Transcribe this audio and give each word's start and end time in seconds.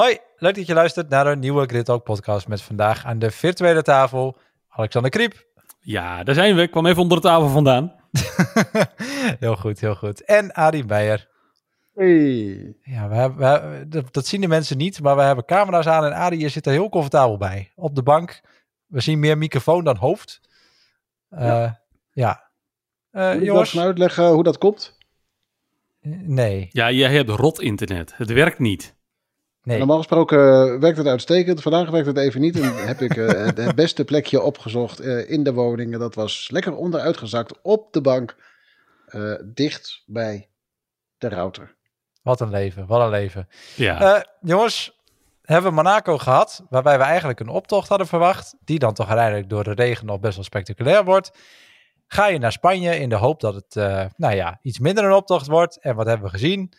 Hoi, 0.00 0.18
leuk 0.36 0.54
dat 0.54 0.66
je 0.66 0.74
luistert 0.74 1.08
naar 1.08 1.26
een 1.26 1.38
nieuwe 1.38 1.66
Grid 1.66 1.84
Talk 1.84 2.04
podcast 2.04 2.48
met 2.48 2.62
vandaag 2.62 3.04
aan 3.04 3.18
de 3.18 3.30
virtuele 3.30 3.82
tafel 3.82 4.36
Alexander 4.68 5.10
Kriep. 5.10 5.48
Ja, 5.80 6.22
daar 6.24 6.34
zijn 6.34 6.54
we. 6.56 6.62
Ik 6.62 6.70
kwam 6.70 6.86
even 6.86 7.02
onder 7.02 7.20
de 7.20 7.26
tafel 7.26 7.48
vandaan. 7.48 7.94
heel 9.40 9.56
goed, 9.56 9.80
heel 9.80 9.94
goed. 9.94 10.24
En 10.24 10.54
Adi 10.54 10.84
Meijer. 10.84 11.28
Hey. 11.94 12.76
Ja, 12.82 13.08
we 13.08 13.14
hebben, 13.14 13.38
we 13.38 13.44
hebben- 13.44 13.90
dat, 13.90 14.12
dat 14.12 14.26
zien 14.26 14.40
de 14.40 14.48
mensen 14.48 14.76
niet, 14.76 15.00
maar 15.00 15.16
we 15.16 15.22
hebben 15.22 15.44
camera's 15.44 15.86
aan 15.86 16.04
en 16.04 16.14
Adi 16.14 16.48
zit 16.48 16.66
er 16.66 16.72
heel 16.72 16.88
comfortabel 16.88 17.36
bij. 17.36 17.72
Op 17.74 17.94
de 17.94 18.02
bank. 18.02 18.40
We 18.86 19.00
zien 19.00 19.18
meer 19.20 19.38
microfoon 19.38 19.84
dan 19.84 19.96
hoofd. 19.96 20.40
Eh, 21.28 21.46
ja. 21.46 21.80
ja. 22.12 22.50
Eh, 23.10 23.34
Moet 23.34 23.44
jongens, 23.44 23.78
uitleggen 23.78 24.28
hoe 24.28 24.42
dat 24.42 24.58
komt? 24.58 24.98
nee, 26.22 26.68
Ja, 26.72 26.90
jij 26.90 27.12
hebt 27.12 27.30
rot 27.30 27.60
internet. 27.60 28.16
Het 28.16 28.32
werkt 28.32 28.58
niet. 28.58 28.98
Nee. 29.62 29.78
Normaal 29.78 29.96
gesproken 29.96 30.38
eh, 30.38 30.78
werkt 30.80 30.98
het 30.98 31.06
uitstekend. 31.06 31.62
Vandaag 31.62 31.90
werkt 31.90 32.06
het 32.06 32.16
even 32.18 32.40
niet. 32.40 32.60
En 32.60 32.74
heb 32.86 33.00
ik 33.00 33.16
eh, 33.16 33.44
het, 33.56 33.74
beste 33.74 34.04
plekje 34.04 34.42
opgezocht 34.42 35.00
eh, 35.00 35.30
in 35.30 35.42
de 35.42 35.52
woning. 35.52 35.92
En 35.92 35.98
dat 35.98 36.14
was 36.14 36.48
lekker 36.52 36.74
onderuitgezakt 36.76 37.58
op 37.62 37.92
de 37.92 38.00
bank. 38.00 38.36
eh, 39.06 39.32
dicht 39.44 40.02
bij 40.06 40.48
de 41.18 41.28
router. 41.28 41.74
Wat 42.22 42.40
een 42.40 42.50
leven, 42.50 42.86
wat 42.86 43.00
een 43.00 43.10
leven. 43.10 43.48
Ja. 43.76 44.00
Eh, 44.16 44.22
jongens, 44.40 45.00
hebben 45.42 45.70
we 45.70 45.76
Monaco 45.76 46.18
gehad, 46.18 46.64
waarbij 46.68 46.98
we 46.98 47.04
eigenlijk 47.04 47.40
een 47.40 47.48
optocht 47.48 47.88
hadden 47.88 48.06
verwacht, 48.06 48.54
die 48.64 48.78
dan 48.78 48.94
toch 48.94 49.08
uiteindelijk 49.08 49.48
door 49.48 49.64
de 49.64 49.72
regen 49.72 50.06
nog 50.06 50.20
best 50.20 50.34
wel 50.34 50.44
spectaculair 50.44 51.04
wordt. 51.04 51.30
Ga 52.06 52.26
je 52.26 52.38
naar 52.38 52.52
Spanje 52.52 52.98
in 52.98 53.08
de 53.08 53.14
hoop 53.14 53.40
dat 53.40 53.54
het, 53.54 53.76
eh, 53.76 54.04
nou 54.16 54.34
ja, 54.34 54.58
iets 54.62 54.78
minder 54.78 55.04
een 55.04 55.12
optocht 55.12 55.46
wordt. 55.46 55.78
En 55.80 55.94
wat 55.94 56.06
hebben 56.06 56.24
we 56.26 56.32
gezien? 56.32 56.72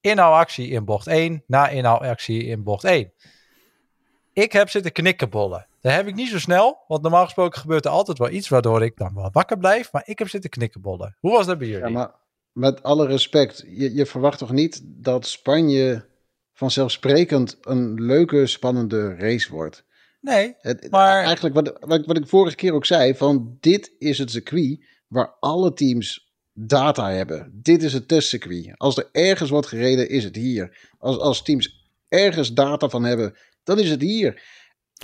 Inhaalactie 0.00 0.68
in 0.68 0.84
bocht 0.84 1.06
1, 1.06 1.42
na 1.46 1.68
inhaalactie 1.68 2.44
in 2.44 2.62
bocht 2.62 2.84
1. 2.84 3.12
Ik 4.32 4.52
heb 4.52 4.68
zitten 4.70 4.92
knikkenbollen. 4.92 5.66
Dat 5.80 5.92
heb 5.92 6.06
ik 6.06 6.14
niet 6.14 6.28
zo 6.28 6.38
snel, 6.38 6.78
want 6.88 7.02
normaal 7.02 7.24
gesproken 7.24 7.60
gebeurt 7.60 7.84
er 7.84 7.90
altijd 7.90 8.18
wel 8.18 8.30
iets 8.30 8.48
waardoor 8.48 8.82
ik 8.82 8.96
dan 8.96 9.14
wel 9.14 9.28
wakker 9.32 9.58
blijf. 9.58 9.92
Maar 9.92 10.02
ik 10.04 10.18
heb 10.18 10.28
zitten 10.28 10.50
knikkenbollen. 10.50 11.16
Hoe 11.20 11.30
was 11.32 11.46
dat 11.46 11.58
bij 11.58 11.66
jullie? 11.68 11.84
Ja, 11.84 11.90
maar 11.90 12.10
met 12.52 12.82
alle 12.82 13.06
respect. 13.06 13.64
Je, 13.68 13.94
je 13.94 14.06
verwacht 14.06 14.38
toch 14.38 14.52
niet 14.52 14.80
dat 14.84 15.26
Spanje 15.26 16.08
vanzelfsprekend 16.52 17.58
een 17.60 17.94
leuke, 18.02 18.46
spannende 18.46 19.14
race 19.14 19.50
wordt? 19.52 19.84
Nee, 20.20 20.54
Het, 20.58 20.90
Maar- 20.90 21.24
Eigenlijk 21.24 21.54
wat, 21.54 21.76
wat, 21.80 21.98
ik- 21.98 22.06
wat 22.06 22.16
ik 22.16 22.28
vorige 22.28 22.56
keer 22.56 22.72
ook 22.72 22.86
zei, 22.86 23.14
van 23.14 23.56
dit 23.60 23.92
is 23.98 24.18
het 24.18 24.30
circuit 24.30 24.84
waar 25.08 25.36
alle 25.40 25.72
teams 25.72 26.29
data 26.66 27.10
hebben. 27.10 27.50
Dit 27.62 27.82
is 27.82 27.92
het 27.92 28.08
testcircuit. 28.08 28.74
Als 28.76 28.96
er 28.96 29.08
ergens 29.12 29.50
wordt 29.50 29.66
gereden, 29.66 30.08
is 30.08 30.24
het 30.24 30.36
hier. 30.36 30.88
Als, 30.98 31.18
als 31.18 31.42
teams 31.42 31.88
ergens 32.08 32.52
data 32.52 32.88
van 32.88 33.04
hebben, 33.04 33.34
dan 33.64 33.78
is 33.78 33.90
het 33.90 34.00
hier. 34.00 34.42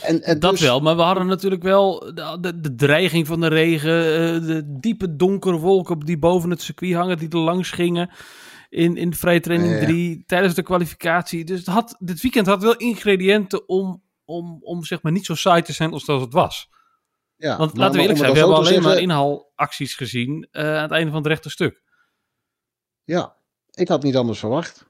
En, 0.02 0.22
en 0.22 0.40
dat 0.40 0.50
dus- 0.50 0.60
wel, 0.60 0.80
maar 0.80 0.96
we 0.96 1.02
hadden 1.02 1.26
natuurlijk 1.26 1.62
wel 1.62 2.14
de, 2.40 2.58
de, 2.60 2.74
dreiging 2.74 3.26
van 3.26 3.40
de 3.40 3.48
regen, 3.48 4.00
eh, 4.00 4.46
de 4.46 4.78
diepe 4.80 5.16
donkere 5.16 5.56
wolken 5.56 5.98
die 6.00 6.18
boven 6.18 6.50
het 6.50 6.62
circuit 6.62 6.94
hangen, 6.94 7.18
die 7.18 7.28
er 7.28 7.38
langs 7.38 7.70
gingen 7.70 8.10
in, 8.68 8.96
in 8.96 9.14
vrije 9.14 9.40
training 9.40 9.72
Ja. 9.72 9.86
3 9.86 10.24
tijdens 10.26 10.54
de 10.54 10.62
kwalificatie. 10.62 11.44
Dus 11.44 11.58
het 11.58 11.66
had, 11.66 11.96
dit 11.98 12.20
weekend 12.20 12.46
had 12.46 12.62
wel 12.62 12.76
ingrediënten 12.76 13.68
om, 13.68 14.02
om, 14.24 14.58
om 14.60 14.84
zeg 14.84 15.02
maar 15.02 15.12
niet 15.12 15.26
zo 15.26 15.34
saai 15.34 15.62
te 15.62 15.72
zijn 15.72 15.92
als 15.92 16.04
dat 16.04 16.20
het 16.20 16.32
was. 16.32 16.68
Ja, 17.36 17.56
Want 17.56 17.70
maar- 17.72 17.80
laten 17.80 17.94
we 17.96 18.00
eerlijk 18.00 18.18
zijn, 18.18 18.32
we 18.32 18.38
hebben 18.38 18.56
alleen 18.56 18.82
maar 18.82 18.98
inhaalacties 18.98 19.94
gezien 19.94 20.48
eh, 20.50 20.76
aan 20.76 20.82
het 20.82 20.90
einde 20.90 21.10
van 21.10 21.18
het 21.18 21.26
rechte 21.26 21.50
stuk. 21.50 21.82
Ja, 23.04 23.34
ik 23.70 23.88
had 23.88 24.02
niet 24.02 24.16
anders 24.16 24.38
verwacht. 24.38 24.84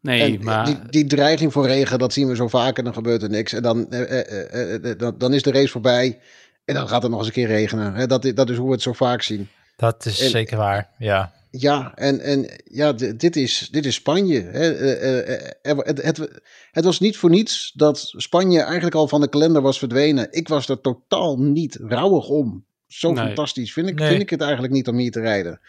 Nee, 0.00 0.36
En 0.38 0.44
maar... 0.44 0.64
die, 0.64 0.78
die 0.88 1.06
dreiging 1.06 1.52
voor 1.52 1.66
regen, 1.66 1.98
dat 1.98 2.12
zien 2.12 2.28
we 2.28 2.36
zo 2.36 2.48
vaak 2.48 2.78
en 2.78 2.84
dan 2.84 2.92
gebeurt 2.94 3.22
er 3.22 3.28
niks. 3.30 3.52
En 3.52 3.62
dan, 3.62 3.90
eh, 3.90 4.00
eh, 4.20 4.52
eh, 4.52 4.90
eh, 4.90 4.98
dan, 4.98 5.18
dan 5.18 5.32
is 5.32 5.42
de 5.42 5.52
race 5.52 5.68
voorbij 5.68 6.20
en 6.64 6.74
dan 6.74 6.88
gaat 6.88 7.02
het 7.02 7.10
nog 7.10 7.18
eens 7.20 7.28
een 7.28 7.34
keer 7.34 7.46
regenen. 7.46 7.94
Hè, 7.94 8.06
dat, 8.06 8.32
dat 8.34 8.50
is 8.50 8.56
hoe 8.56 8.66
we 8.66 8.72
het 8.72 8.82
zo 8.82 8.92
vaak 8.92 9.22
zien. 9.22 9.48
dat 9.76 10.04
is 10.04 10.20
En- 10.20 10.30
zeker 10.30 10.56
waar. 10.56 10.90
Ja. 10.98 11.32
Ja, 11.58 11.94
en, 11.94 12.20
en 12.20 12.48
ja, 12.64 12.92
dit 12.92 13.36
is, 13.36 13.68
dit 13.70 13.86
is 13.86 13.94
Spanje. 13.94 14.40
Hè. 14.42 14.72
Eh, 14.74 15.02
eh, 15.02 15.50
eh, 15.62 15.78
Het, 15.78 16.02
het, 16.02 16.42
het 16.70 16.84
was 16.84 17.00
niet 17.00 17.16
voor 17.16 17.30
niets 17.30 17.72
dat 17.74 18.12
Spanje 18.16 18.60
eigenlijk 18.60 18.94
al 18.94 19.08
van 19.08 19.20
de 19.20 19.28
kalender 19.28 19.62
was 19.62 19.78
verdwenen. 19.78 20.28
Ik 20.30 20.48
was 20.48 20.68
er 20.68 20.80
totaal 20.80 21.38
niet 21.38 21.78
rouwig 21.80 22.28
om. 22.28 22.64
Zo 22.86 23.12
Nee. 23.12 23.24
fantastisch 23.26 23.72
vind 23.72 23.88
ik, 23.88 23.98
Nee. 23.98 24.08
vind 24.08 24.22
ik 24.22 24.30
het 24.30 24.40
eigenlijk 24.40 24.72
niet 24.72 24.88
om 24.88 24.96
hier 24.96 25.10
te 25.10 25.20
rijden. 25.20 25.60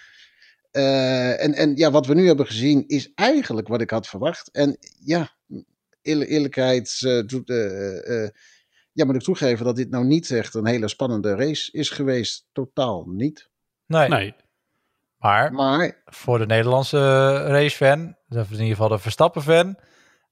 Eh, 0.72 1.44
en, 1.44 1.54
en 1.54 1.76
ja, 1.76 1.92
wat 1.92 2.06
we 2.06 2.14
nu 2.14 2.28
hebben 2.28 2.46
gezien 2.48 2.84
is 2.88 3.12
eigenlijk 3.16 3.68
wat 3.68 3.82
ik 3.82 3.90
had 3.90 4.08
verwacht. 4.08 4.52
En 4.52 4.78
ja, 5.06 5.32
eerlijk, 6.02 6.30
eerlijkheid 6.30 7.00
eh, 7.06 7.22
doet, 7.26 7.50
eh, 7.50 8.24
eh, 8.24 8.30
ja, 8.94 9.06
moet 9.06 9.16
ik 9.16 9.22
toegeven 9.22 9.66
dat 9.66 9.76
dit 9.76 9.90
nou 9.90 10.06
niet 10.06 10.32
echt 10.32 10.54
een 10.54 10.68
hele 10.68 10.88
spannende 10.88 11.36
race 11.36 11.72
is 11.72 11.90
geweest. 11.90 12.46
Totaal 12.52 13.06
niet. 13.08 13.50
Nee, 13.86 14.08
Nee, 14.10 14.34
maar 15.24 15.54
Maar 15.54 16.02
voor 16.06 16.38
de 16.38 16.46
Nederlandse 16.46 17.34
racefan, 17.48 18.16
of 18.30 18.46
in 18.46 18.52
ieder 18.52 18.68
geval 18.68 18.88
de 18.88 18.98
Verstappen-fan, 19.00 19.78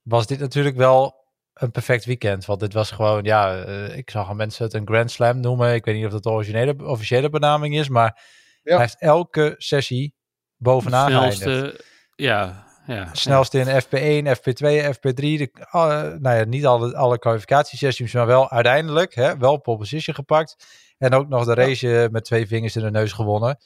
was 0.02 0.26
dit 0.26 0.38
natuurlijk 0.38 0.76
wel 0.76 1.14
een 1.54 1.70
perfect 1.70 2.04
weekend. 2.04 2.44
Want 2.44 2.60
dit 2.60 2.72
was 2.72 2.90
gewoon, 2.90 3.24
ja, 3.24 3.62
eh, 3.62 3.96
ik 3.96 4.10
zag 4.10 4.28
al 4.28 4.34
mensen 4.34 4.64
het 4.64 4.74
een 4.74 4.86
Grand 4.86 5.10
Slam 5.10 5.40
noemen. 5.40 5.74
Ik 5.74 5.84
weet 5.84 5.94
niet 5.94 6.04
of 6.06 6.12
dat 6.12 6.22
de 6.22 6.30
originele, 6.30 6.76
officiële 6.84 7.30
benaming 7.30 7.76
is, 7.76 7.88
maar 7.88 8.20
Ja. 8.62 8.72
hij 8.72 8.80
heeft 8.80 9.00
elke 9.00 9.54
sessie 9.58 10.14
bovenaan 10.56 11.10
geëindigd. 11.10 11.40
snelste... 11.40 11.80
Ja, 12.14 12.66
ja. 12.86 13.08
Snelste 13.12 13.58
in 13.58 13.66
FP1, 13.82 14.36
FP2, 14.36 14.94
FP3. 14.94 15.14
De, 15.14 15.50
eh, 15.70 15.80
nou 16.18 16.36
ja, 16.36 16.44
niet 16.44 16.66
alle, 16.66 16.96
alle 16.96 17.18
kwalificatiesessies, 17.18 18.12
maar 18.12 18.26
wel 18.26 18.50
uiteindelijk 18.50 19.14
hè, 19.14 19.36
wel 19.38 19.60
pole 19.60 19.78
position 19.78 20.14
gepakt. 20.14 20.56
En 20.98 21.14
ook 21.14 21.28
nog 21.28 21.44
de 21.44 21.54
race 21.54 22.02
eh, 22.02 22.08
met 22.08 22.24
twee 22.24 22.46
vingers 22.46 22.76
in 22.76 22.82
de 22.82 22.90
neus 22.90 23.12
gewonnen. 23.12 23.58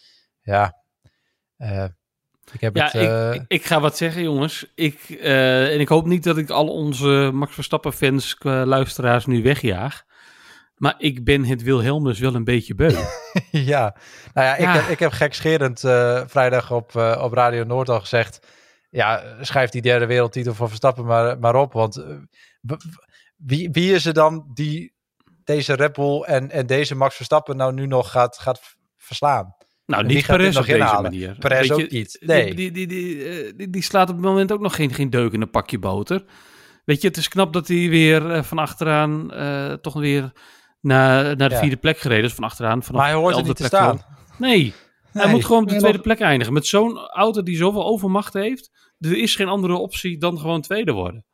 Ja, 0.43 0.85
ik 2.53 2.61
heb 2.61 2.77
Ja, 2.77 2.85
het... 2.85 2.95
eh, 2.95 3.35
ik, 3.35 3.45
ik 3.49 3.65
ga 3.65 3.81
wat 3.81 3.97
zeggen, 3.97 4.23
jongens. 4.23 4.73
Ik, 4.75 5.01
eh, 5.09 5.73
en 5.75 5.81
ik 5.81 5.89
hoop 5.89 6.07
niet 6.07 6.25
dat 6.25 6.37
ik 6.37 6.51
al 6.51 6.69
onze 6.69 7.31
Max 7.35 7.55
Verstappen-fans, 7.55 8.37
eh, 8.39 8.63
luisteraars, 8.65 9.27
nu 9.27 9.43
wegjaag. 9.43 10.05
Maar 10.77 10.95
ik 10.99 11.25
ben 11.25 11.45
het 11.45 11.63
Wilhelmus 11.63 12.19
wel 12.19 12.35
een 12.35 12.45
beetje 12.45 12.75
beu. 12.75 12.91
ja, 13.51 13.97
nou 14.33 14.47
ja, 14.47 14.55
ik, 14.55 14.61
Ja. 14.61 14.73
Heb, 14.73 14.89
ik 14.89 14.99
heb 14.99 15.13
gekscherend 15.13 15.85
eh, 15.85 16.23
vrijdag 16.27 16.73
op, 16.73 16.97
eh, 16.97 17.21
op 17.23 17.33
Radio 17.33 17.65
Noord 17.65 17.89
al 17.89 18.01
gezegd... 18.01 18.47
Ja, 18.91 19.23
schrijf 19.41 19.71
die 19.71 19.83
derde 19.83 20.07
wereldtitel 20.07 20.55
voor 20.55 20.69
Verstappen 20.69 21.05
maar, 21.05 21.39
maar 21.39 21.55
op. 21.55 21.73
Want 21.73 21.97
eh, 21.97 22.17
wie, 23.37 23.71
wie 23.71 23.95
is 23.95 24.07
er 24.07 24.13
dan 24.15 24.51
die 24.55 24.95
deze 25.45 25.75
Red 25.75 25.93
Bull 25.93 26.23
en, 26.23 26.51
en 26.51 26.67
deze 26.67 26.95
Max 26.95 27.17
Verstappen 27.17 27.57
nou 27.57 27.73
nu 27.73 27.87
nog 27.87 28.11
gaat, 28.11 28.39
gaat 28.39 28.77
verslaan? 28.97 29.55
Nou, 29.87 30.03
En 30.03 30.09
niet 30.09 30.27
Perez 30.27 30.55
nog 30.55 30.65
op 30.65 30.79
deze 30.79 30.99
manier. 31.03 31.37
Perez 31.39 31.71
ook 31.71 31.91
niet. 31.91 32.17
Nee. 32.21 32.55
Die, 32.55 32.55
die, 32.55 32.87
die, 32.87 32.87
die, 32.87 33.25
eh, 33.25 33.53
die, 33.57 33.71
die 33.71 33.83
slaat 33.83 34.09
op 34.09 34.15
het 34.17 34.25
moment 34.25 34.53
ook 34.53 34.61
nog 34.61 34.75
geen, 34.75 34.95
geen 34.95 35.11
deuk 35.11 35.33
in 35.33 35.41
een 35.41 35.51
pakje 35.51 35.79
boter. 35.79 36.25
Weet 36.85 37.01
je, 37.03 37.09
het 37.09 37.17
is 37.17 37.29
knap 37.29 37.53
dat 37.53 37.69
hij 37.69 37.89
weer 37.89 38.31
eh, 38.31 38.43
van 38.43 38.59
achteraan 38.59 39.33
eh, 39.33 39.73
toch 39.73 39.95
weer 39.95 40.33
naar, 40.81 41.37
naar 41.37 41.49
de 41.49 41.55
Ja. 41.55 41.61
vierde 41.61 41.77
plek 41.77 41.99
gereden 41.99 42.25
is. 42.25 42.33
Van 42.35 42.45
achteraan, 42.45 42.83
vanaf 42.83 43.01
Maar 43.01 43.11
hij 43.11 43.19
hoort 43.21 43.35
de 43.35 43.41
er 43.41 43.47
niet 43.47 43.57
te 43.57 43.63
elfde 43.63 43.79
plek 43.79 44.01
staan. 44.01 44.17
Nee, 44.39 44.75
hij 45.13 45.31
moet 45.31 45.45
gewoon 45.45 45.63
op 45.63 45.69
de 45.69 45.77
tweede 45.77 45.99
plek 46.01 46.21
eindigen. 46.21 46.53
Met 46.53 46.67
zo'n 46.67 46.99
auto 46.99 47.43
die 47.43 47.57
zoveel 47.57 47.85
overmacht 47.87 48.33
heeft, 48.33 48.71
er 48.99 49.17
is 49.19 49.37
geen 49.37 49.49
andere 49.49 49.75
optie 49.75 50.19
dan 50.19 50.39
gewoon 50.39 50.61
tweede 50.61 50.93
worden. 50.93 51.25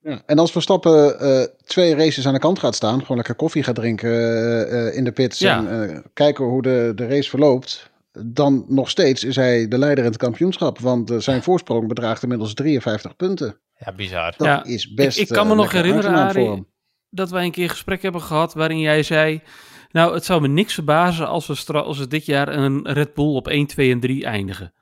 Ja, 0.00 0.22
en 0.26 0.38
als 0.38 0.52
Verstappen 0.52 1.20
eh 1.20 1.42
twee 1.64 1.94
races 1.94 2.26
aan 2.26 2.32
de 2.32 2.38
kant 2.38 2.58
gaat 2.58 2.74
staan, 2.74 3.00
gewoon 3.00 3.16
lekker 3.16 3.34
koffie 3.34 3.62
gaat 3.62 3.74
drinken 3.74 4.10
eh, 4.10 4.86
eh, 4.86 4.96
in 4.96 5.04
de 5.04 5.12
pits 5.12 5.38
Ja. 5.38 5.56
en 5.58 5.90
eh, 5.90 5.98
kijken 6.12 6.44
hoe 6.44 6.62
de, 6.62 6.92
de 6.94 7.06
race 7.06 7.30
verloopt, 7.30 7.90
dan 8.12 8.64
nog 8.68 8.90
steeds 8.90 9.24
is 9.24 9.36
hij 9.36 9.68
de 9.68 9.78
leider 9.78 10.04
in 10.04 10.10
het 10.10 10.18
kampioenschap. 10.18 10.78
Want 10.78 11.10
eh, 11.10 11.18
zijn 11.18 11.42
voorsprong 11.42 11.88
bedraagt 11.88 12.22
inmiddels 12.22 12.54
53 12.54 13.16
punten. 13.16 13.60
Ja, 13.78 13.92
bizar. 13.92 14.34
Dat 14.36 14.46
Ja, 14.46 14.64
is 14.64 14.94
best 14.94 15.18
ik, 15.18 15.28
ik 15.28 15.34
kan 15.34 15.46
me 15.46 15.52
eh, 15.52 15.58
nog 15.58 15.72
herinneren, 15.72 16.14
Arie, 16.14 16.66
dat 17.10 17.30
wij 17.30 17.44
een 17.44 17.50
keer 17.50 17.64
een 17.64 17.70
gesprek 17.70 18.02
hebben 18.02 18.22
gehad 18.22 18.54
waarin 18.54 18.80
jij 18.80 19.02
zei... 19.02 19.42
Nou, 19.90 20.14
het 20.14 20.24
zou 20.24 20.40
me 20.40 20.48
niks 20.48 20.74
verbazen 20.74 21.28
als 21.28 21.46
we, 21.46 21.72
als 21.72 21.98
we 21.98 22.06
dit 22.06 22.26
jaar 22.26 22.48
een 22.48 22.88
Red 22.88 23.14
Bull 23.14 23.34
op 23.34 23.48
1, 23.48 23.66
2 23.66 23.90
en 23.90 24.00
3 24.00 24.24
eindigen. 24.24 24.72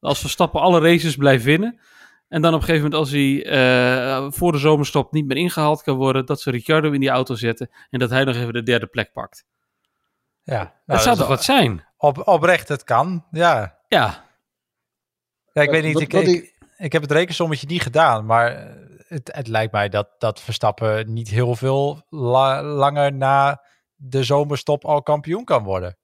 Als 0.00 0.20
Verstappen 0.20 0.60
alle 0.60 0.80
races 0.80 1.16
blijft 1.16 1.44
winnen... 1.44 1.80
En 2.28 2.42
dan 2.42 2.54
op 2.54 2.60
een 2.60 2.66
gegeven 2.66 2.90
moment 2.90 3.00
als 3.00 3.10
hij 3.10 3.44
eh, 3.46 4.26
voor 4.30 4.52
de 4.52 4.58
zomerstop 4.58 5.12
niet 5.12 5.26
meer 5.26 5.36
ingehaald 5.36 5.82
kan 5.82 5.96
worden... 5.96 6.26
dat 6.26 6.40
ze 6.40 6.50
Ricciardo 6.50 6.90
in 6.90 7.00
die 7.00 7.08
auto 7.08 7.34
zetten 7.34 7.70
en 7.90 7.98
dat 7.98 8.10
hij 8.10 8.24
nog 8.24 8.36
even 8.36 8.52
de 8.52 8.62
derde 8.62 8.86
plek 8.86 9.12
pakt. 9.12 9.46
Ja, 10.50 10.56
nou, 10.62 10.72
dat 10.86 11.02
zou 11.02 11.16
toch 11.16 11.28
wat 11.28 11.44
zijn? 11.44 11.84
Op, 11.96 12.26
oprecht, 12.28 12.68
het 12.68 12.84
kan. 12.84 13.24
Ja, 13.30 13.78
Ja, 13.88 14.24
ja 15.52 15.62
ik 15.62 15.70
weet 15.70 15.82
niet. 15.84 15.92
wat- 15.92 16.02
Ik, 16.02 16.12
wat 16.12 16.20
ik, 16.22 16.26
die- 16.28 16.52
ik 16.76 16.92
heb 16.92 17.02
het 17.02 17.10
rekensommetje 17.12 17.66
niet 17.66 17.82
gedaan, 17.82 18.26
maar 18.26 18.54
eh, 18.56 18.74
het, 19.08 19.30
het 19.32 19.46
lijkt 19.48 19.72
mij 19.72 19.88
dat, 19.88 20.08
dat 20.18 20.40
Verstappen 20.40 21.12
niet 21.12 21.28
heel 21.28 21.54
veel 21.56 22.02
la- 22.08 22.62
langer 22.62 23.12
na 23.12 23.62
de 23.94 24.22
zomerstop 24.24 24.84
al 24.84 25.02
kampioen 25.02 25.44
kan 25.44 25.62
worden. 25.64 25.96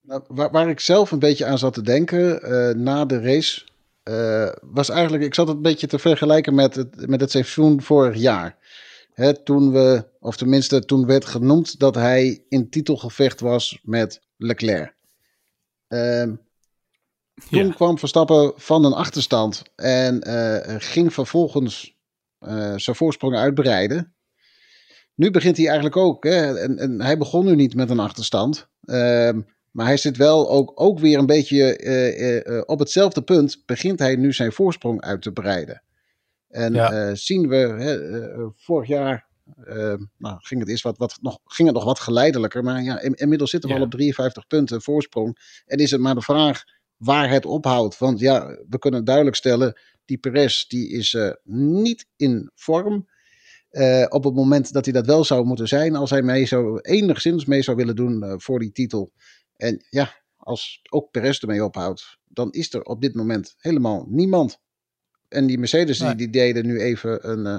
Nou, 0.00 0.22
waar, 0.28 0.50
waar 0.50 0.68
ik 0.68 0.80
zelf 0.80 1.10
een 1.10 1.18
beetje 1.18 1.46
aan 1.46 1.58
zat 1.58 1.74
te 1.74 1.82
denken 1.82 2.42
eh, 2.42 2.74
na 2.74 3.04
de 3.04 3.20
race, 3.20 3.64
eh, 4.02 4.48
was 4.60 4.88
eigenlijk, 4.88 5.22
ik 5.24 5.34
zat 5.34 5.46
het 5.48 5.56
een 5.56 5.62
beetje 5.62 5.86
te 5.86 5.98
vergelijken 5.98 6.54
met 6.54 6.74
het, 6.74 7.08
met 7.08 7.20
het 7.20 7.30
seizoen 7.30 7.82
vorig 7.82 8.16
jaar. 8.16 8.56
Toen 9.44 9.72
we, 9.72 10.04
of 10.20 10.36
tenminste 10.36 10.84
toen 10.84 11.06
werd 11.06 11.24
genoemd 11.24 11.78
dat 11.78 11.94
hij 11.94 12.44
in 12.48 12.70
titelgevecht 12.70 13.40
was 13.40 13.78
met 13.82 14.20
Leclerc. 14.36 14.94
Ehm, 15.88 16.34
toen 17.50 17.66
Ja. 17.66 17.72
kwam 17.72 17.98
Verstappen 17.98 18.52
van 18.56 18.84
een 18.84 18.92
achterstand 18.92 19.62
en 19.76 20.20
eh, 20.20 20.74
ging 20.78 21.12
vervolgens 21.12 21.94
eh, 22.38 22.74
zijn 22.76 22.96
voorsprong 22.96 23.36
uitbreiden. 23.36 24.14
Nu 25.14 25.30
begint 25.30 25.56
hij 25.56 25.66
eigenlijk 25.66 25.96
ook. 25.96 26.24
Hè, 26.24 26.58
en, 26.58 26.78
en 26.78 27.00
hij 27.00 27.18
begon 27.18 27.44
nu 27.44 27.54
niet 27.54 27.74
met 27.74 27.90
een 27.90 27.98
achterstand. 28.00 28.68
Ehm, 28.84 29.40
maar 29.70 29.86
hij 29.86 29.96
zit 29.96 30.16
wel 30.16 30.50
ook, 30.50 30.72
ook 30.74 30.98
weer 30.98 31.18
een 31.18 31.26
beetje 31.26 31.76
eh, 31.76 32.62
op 32.66 32.78
hetzelfde 32.78 33.22
punt. 33.22 33.62
Begint 33.66 33.98
hij 33.98 34.16
nu 34.16 34.32
zijn 34.32 34.52
voorsprong 34.52 35.00
uit 35.00 35.22
te 35.22 35.32
breiden. 35.32 35.82
En 36.56 36.72
Ja. 36.72 36.92
eh, 36.92 37.14
zien 37.14 37.48
we 37.48 37.56
hè, 37.56 38.20
eh, 38.20 38.46
vorig 38.54 38.88
jaar. 38.88 39.24
eh, 39.64 39.94
nou, 40.18 40.36
ging, 40.38 40.60
het 40.60 40.68
eerst 40.68 40.82
wat, 40.82 40.98
wat, 40.98 41.18
nog, 41.20 41.38
ging 41.44 41.68
het 41.68 41.76
nog 41.76 41.86
wat 41.86 41.98
geleidelijker. 41.98 42.62
Maar 42.64 42.82
ja, 42.82 43.00
in- 43.00 43.14
inmiddels 43.14 43.50
zitten 43.50 43.68
we 43.68 43.74
Ja. 43.74 43.80
al 43.80 43.86
op 43.86 43.92
53 43.92 44.46
punten 44.46 44.82
voorsprong. 44.82 45.62
En 45.66 45.78
is 45.78 45.90
het 45.90 46.00
maar 46.00 46.14
de 46.14 46.20
vraag 46.20 46.62
waar 46.96 47.30
het 47.30 47.46
ophoudt. 47.46 47.98
Want 47.98 48.20
ja, 48.20 48.46
we 48.68 48.78
kunnen 48.78 49.04
duidelijk 49.04 49.36
stellen. 49.36 49.78
Die 50.04 50.18
Perez 50.18 50.64
die 50.66 50.88
is 50.88 51.14
eh, 51.14 51.30
niet 51.44 52.06
in 52.16 52.50
vorm. 52.54 53.08
Eh, 53.70 54.04
op 54.08 54.24
het 54.24 54.34
moment 54.34 54.72
dat 54.72 54.84
hij 54.84 54.94
dat 54.94 55.06
wel 55.06 55.24
zou 55.24 55.44
moeten 55.44 55.68
zijn, 55.68 55.96
als 55.96 56.10
hij 56.10 56.22
mee 56.22 56.46
zou, 56.46 56.80
enigszins 56.80 57.44
mee 57.44 57.62
zou 57.62 57.76
willen 57.76 57.96
doen 57.96 58.22
eh, 58.22 58.34
voor 58.36 58.58
die 58.58 58.72
titel. 58.72 59.12
En 59.56 59.84
ja, 59.90 60.14
als 60.36 60.80
ook 60.90 61.10
Perez 61.10 61.38
ermee 61.40 61.64
ophoudt, 61.64 62.18
dan 62.28 62.50
is 62.50 62.74
er 62.74 62.82
op 62.82 63.00
dit 63.00 63.14
moment 63.14 63.54
helemaal 63.58 64.06
niemand. 64.08 64.58
En 65.28 65.46
die 65.46 65.58
Mercedes 65.58 65.98
die, 65.98 66.06
Nee. 66.06 66.16
die 66.16 66.30
deden 66.30 66.66
nu 66.66 66.80
even 66.80 67.30
een, 67.30 67.46
eh, 67.46 67.58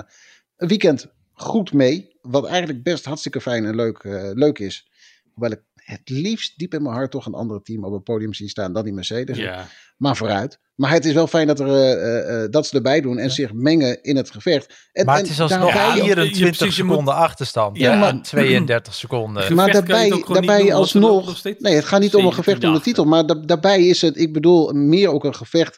een 0.58 0.68
weekend 0.68 1.08
goed 1.34 1.74
mee. 1.74 2.16
Wat 2.22 2.46
eigenlijk 2.48 2.84
best 2.84 3.06
hartstikke 3.06 3.42
fijn 3.42 3.66
en 3.66 3.75
leuk, 3.75 3.98
eh, 3.98 4.30
leuk 4.34 4.60
is. 4.60 4.88
Hoewel 5.34 5.52
ik 5.52 5.62
het 5.75 6.10
liefst 6.10 6.58
diep 6.58 6.74
in 6.74 6.81
mijn 6.84 6.96
hart 6.96 7.12
toch 7.12 7.25
een 7.25 7.34
ander 7.34 7.62
team 7.62 7.84
op 7.86 7.94
het 7.94 8.04
podium 8.04 8.34
zie 8.34 8.50
staan 8.50 8.74
dan 8.74 8.84
die 8.84 8.94
Mercedes. 8.94 9.38
Ja. 9.38 9.68
Maar 9.98 10.16
vooruit. 10.16 10.60
Maar 10.75 10.92
het 10.92 11.06
is 11.06 11.14
wel 11.14 11.28
fijn 11.28 11.48
dat, 11.48 11.60
er, 11.60 11.98
eh, 11.98 12.48
dat 12.52 12.68
ze 12.68 12.75
erbij 12.75 13.02
doen 13.02 13.18
en 13.18 13.31
zich 13.31 13.54
mengen 13.54 14.04
in 14.04 14.16
het 14.16 14.31
gevecht. 14.31 14.88
En, 14.94 15.06
maar 15.06 15.18
het 15.18 15.30
is 15.30 15.42
alsnog 15.42 15.60
daarbij- 15.74 15.81
Ja, 15.88 15.94
je- 15.96 16.02
24 16.04 16.58
precies, 16.58 16.75
je 16.75 16.84
moet- 16.84 16.92
seconden 16.92 17.14
achterstand. 17.16 17.78
Ja, 17.78 17.92
hè, 17.92 17.98
maar- 18.00 18.10
en 18.10 18.22
32 18.22 18.94
seconden. 18.94 19.56
Maar 19.56 19.72
daarbij, 19.72 20.10
daarbij 20.28 20.58
doen, 20.58 20.68
nog 20.68 20.75
alsnog. 20.78 21.44
Nee, 21.60 21.75
het 21.75 21.86
gaat 21.86 22.00
niet 22.02 22.16
om 22.16 22.25
een 22.25 22.34
gevecht 22.34 22.64
om 22.64 22.74
de 22.74 22.80
17 22.81 22.84
titel. 22.94 23.06
Maar 23.06 23.25
da- 23.25 23.46
daarbij 23.46 23.86
is 23.88 24.02
het, 24.02 24.18
ik 24.18 24.34
bedoel, 24.34 24.74
meer 24.74 25.10
ook 25.10 25.24
een 25.24 25.36
gevecht 25.36 25.78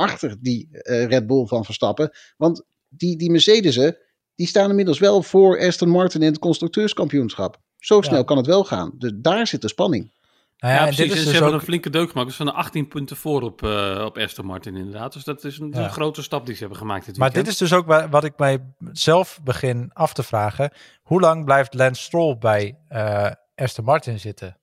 achter 0.00 0.36
die 0.40 0.68
eh, 0.72 1.06
Red 1.06 1.26
Bull 1.26 1.46
van 1.46 1.64
Verstappen. 1.64 2.10
Want 2.36 2.64
die, 2.88 3.16
die 3.16 3.30
Mercedes'en, 3.30 3.96
die 4.34 4.46
staan 4.46 4.70
inmiddels 4.70 4.98
wel 4.98 5.22
voor 5.22 5.60
Aston 5.60 5.88
Martin 5.88 6.20
in 6.22 6.28
het 6.30 6.38
constructeurskampioenschap. 6.38 7.56
Zo 7.78 8.00
snel 8.02 8.18
Ja. 8.18 8.24
kan 8.24 8.36
het 8.36 8.46
wel 8.46 8.64
gaan. 8.64 8.92
Dus 8.98 9.12
daar 9.14 9.46
zit 9.46 9.62
de 9.62 9.68
spanning. 9.68 10.18
Nou 10.58 10.74
Ja, 10.74 10.80
precies. 10.82 10.96
dit 10.96 11.06
is 11.06 11.12
En 11.12 11.18
ze 11.18 11.24
dus 11.24 11.32
hebben 11.32 11.52
ook... 11.52 11.60
een 11.60 11.66
flinke 11.66 11.90
deuk 11.90 12.08
gemaakt. 12.10 12.28
Dus 12.28 12.36
ze 12.36 12.42
staan 12.42 12.54
18 12.54 12.88
punten 12.88 13.16
voor 13.16 13.42
op, 13.42 13.62
eh, 13.62 14.02
op 14.06 14.16
Aston 14.18 14.46
Martin 14.46 14.76
inderdaad. 14.76 15.12
Dus 15.12 15.24
dat 15.24 15.44
is 15.44 15.58
een, 15.58 15.70
Ja. 15.74 15.84
een 15.84 15.90
grote 15.90 16.22
stap 16.22 16.44
die 16.46 16.54
ze 16.54 16.60
hebben 16.60 16.78
gemaakt 16.78 17.06
dit 17.06 17.16
Maar 17.16 17.32
dit 17.32 17.46
is 17.46 17.56
dus 17.56 17.72
ook 17.72 17.86
wa- 17.86 18.08
wat 18.08 18.24
ik 18.24 18.38
mij 18.38 18.64
zelf 18.92 19.40
begin 19.44 19.90
af 19.92 20.12
te 20.12 20.22
vragen. 20.22 20.70
Hoe 21.02 21.20
lang 21.20 21.44
blijft 21.44 21.74
Lance 21.74 22.02
Stroll 22.02 22.38
bij 22.38 22.78
eh 22.88 23.30
Aston 23.54 23.84
Martin 23.84 24.18
zitten? 24.20 24.58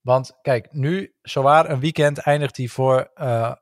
Want 0.00 0.32
kijk, 0.42 0.68
nu 0.72 1.14
zowaar 1.22 1.70
een 1.70 1.80
weekend 1.80 2.18
eindigt 2.18 2.56
hij 2.56 2.66
voor, 2.68 3.10
eh, 3.14 3.52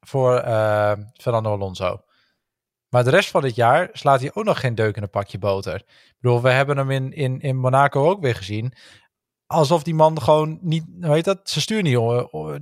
voor 0.00 0.38
eh, 0.38 0.92
Fernando 1.14 1.52
Alonso. 1.52 2.02
Maar 2.88 3.04
de 3.04 3.10
rest 3.10 3.30
van 3.30 3.42
dit 3.42 3.54
jaar 3.54 3.88
slaat 3.92 4.20
hij 4.20 4.30
ook 4.34 4.44
nog 4.44 4.60
geen 4.60 4.74
deuk 4.74 4.96
in 4.96 5.02
een 5.02 5.10
pakje 5.10 5.38
boter. 5.38 5.74
Ik 5.74 6.16
bedoel, 6.18 6.42
we 6.42 6.50
hebben 6.50 6.76
hem 6.76 6.90
in, 6.90 7.12
in, 7.12 7.40
in 7.40 7.56
Monaco 7.56 8.08
ook 8.08 8.20
weer 8.20 8.34
gezien. 8.34 8.72
Alsof 9.46 9.82
die 9.82 9.94
man 9.94 10.22
gewoon 10.22 10.58
niet, 10.62 10.84
hoe 11.00 11.12
heet 11.12 11.24
dat, 11.24 11.40
zijn 11.42 11.62
stuur 11.62 11.82
niet, 11.82 11.98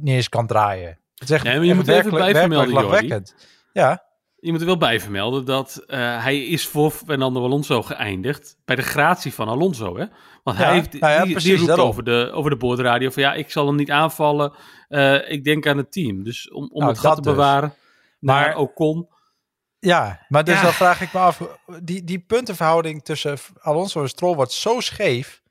niet 0.00 0.14
eens 0.14 0.28
kan 0.28 0.46
draaien. 0.46 1.00
Het 1.14 1.28
is 1.28 1.30
echt, 1.30 1.44
Nee, 1.44 1.56
maar 1.56 1.64
je 1.64 1.74
moet 1.74 1.88
even 1.88 2.10
bijvermelden. 2.10 3.24
Ja, 3.72 4.07
Je 4.40 4.50
moet 4.50 4.60
er 4.60 4.66
wel 4.66 4.76
bij 4.76 5.00
vermelden 5.00 5.44
dat 5.44 5.82
eh, 5.86 6.22
hij 6.22 6.44
is 6.44 6.66
voor 6.66 6.90
Fernando 6.90 7.44
Alonso 7.44 7.82
geëindigd 7.82 8.56
bij 8.64 8.76
de 8.76 8.82
gratie 8.82 9.34
van 9.34 9.48
Alonso. 9.48 9.98
Hè? 9.98 10.06
Want 10.42 10.58
Ja, 10.58 10.64
hij 10.64 10.74
heeft, 10.74 11.00
nou 11.00 11.12
ja, 11.12 11.22
die, 11.22 11.30
precies, 11.32 11.48
die 11.48 11.56
roept 11.56 11.68
daarom. 11.68 11.86
over 11.88 12.04
de, 12.04 12.30
over 12.32 12.50
de 12.50 12.56
boordradio 12.56 13.10
van 13.10 13.22
ja, 13.22 13.34
ik 13.34 13.50
zal 13.50 13.66
hem 13.66 13.76
niet 13.76 13.90
aanvallen. 13.90 14.52
Eh, 14.88 15.30
ik 15.30 15.44
denk 15.44 15.66
aan 15.66 15.76
het 15.76 15.92
team. 15.92 16.22
Dus 16.24 16.50
om, 16.50 16.68
om 16.72 16.78
Nou, 16.80 16.90
het 16.92 17.00
gat 17.00 17.14
te 17.16 17.22
dus. 17.22 17.30
bewaren 17.32 17.74
naar 18.20 18.46
Maar- 18.46 18.56
Ocon. 18.56 19.08
Ja, 19.78 20.24
maar 20.28 20.44
dus 20.44 20.54
Ja. 20.54 20.62
dan 20.62 20.72
vraag 20.72 21.00
ik 21.00 21.12
me 21.12 21.18
af, 21.18 21.42
die, 21.82 22.04
die 22.04 22.18
puntenverhouding 22.20 23.04
tussen 23.04 23.38
Alonso 23.60 24.02
en 24.02 24.08
Stroll 24.08 24.34
wordt 24.34 24.52
zo 24.52 24.80
scheef. 24.80 25.42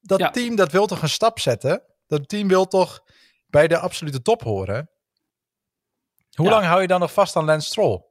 Dat 0.00 0.32
team 0.32 0.56
dat 0.56 0.72
wil 0.72 0.86
toch 0.86 1.02
een 1.02 1.08
stap 1.08 1.38
zetten? 1.40 1.82
Dat 2.06 2.28
team 2.28 2.48
wil 2.48 2.66
toch 2.66 3.00
bij 3.46 3.68
de 3.68 3.78
absolute 3.78 4.22
top 4.22 4.42
horen? 4.42 4.88
Hoe 6.34 6.46
Ja. 6.46 6.52
lang 6.52 6.64
hou 6.64 6.80
je 6.80 6.86
dan 6.86 7.00
nog 7.00 7.12
vast 7.12 7.36
aan 7.36 7.44
Lance 7.44 7.66
Stroll? 7.66 8.02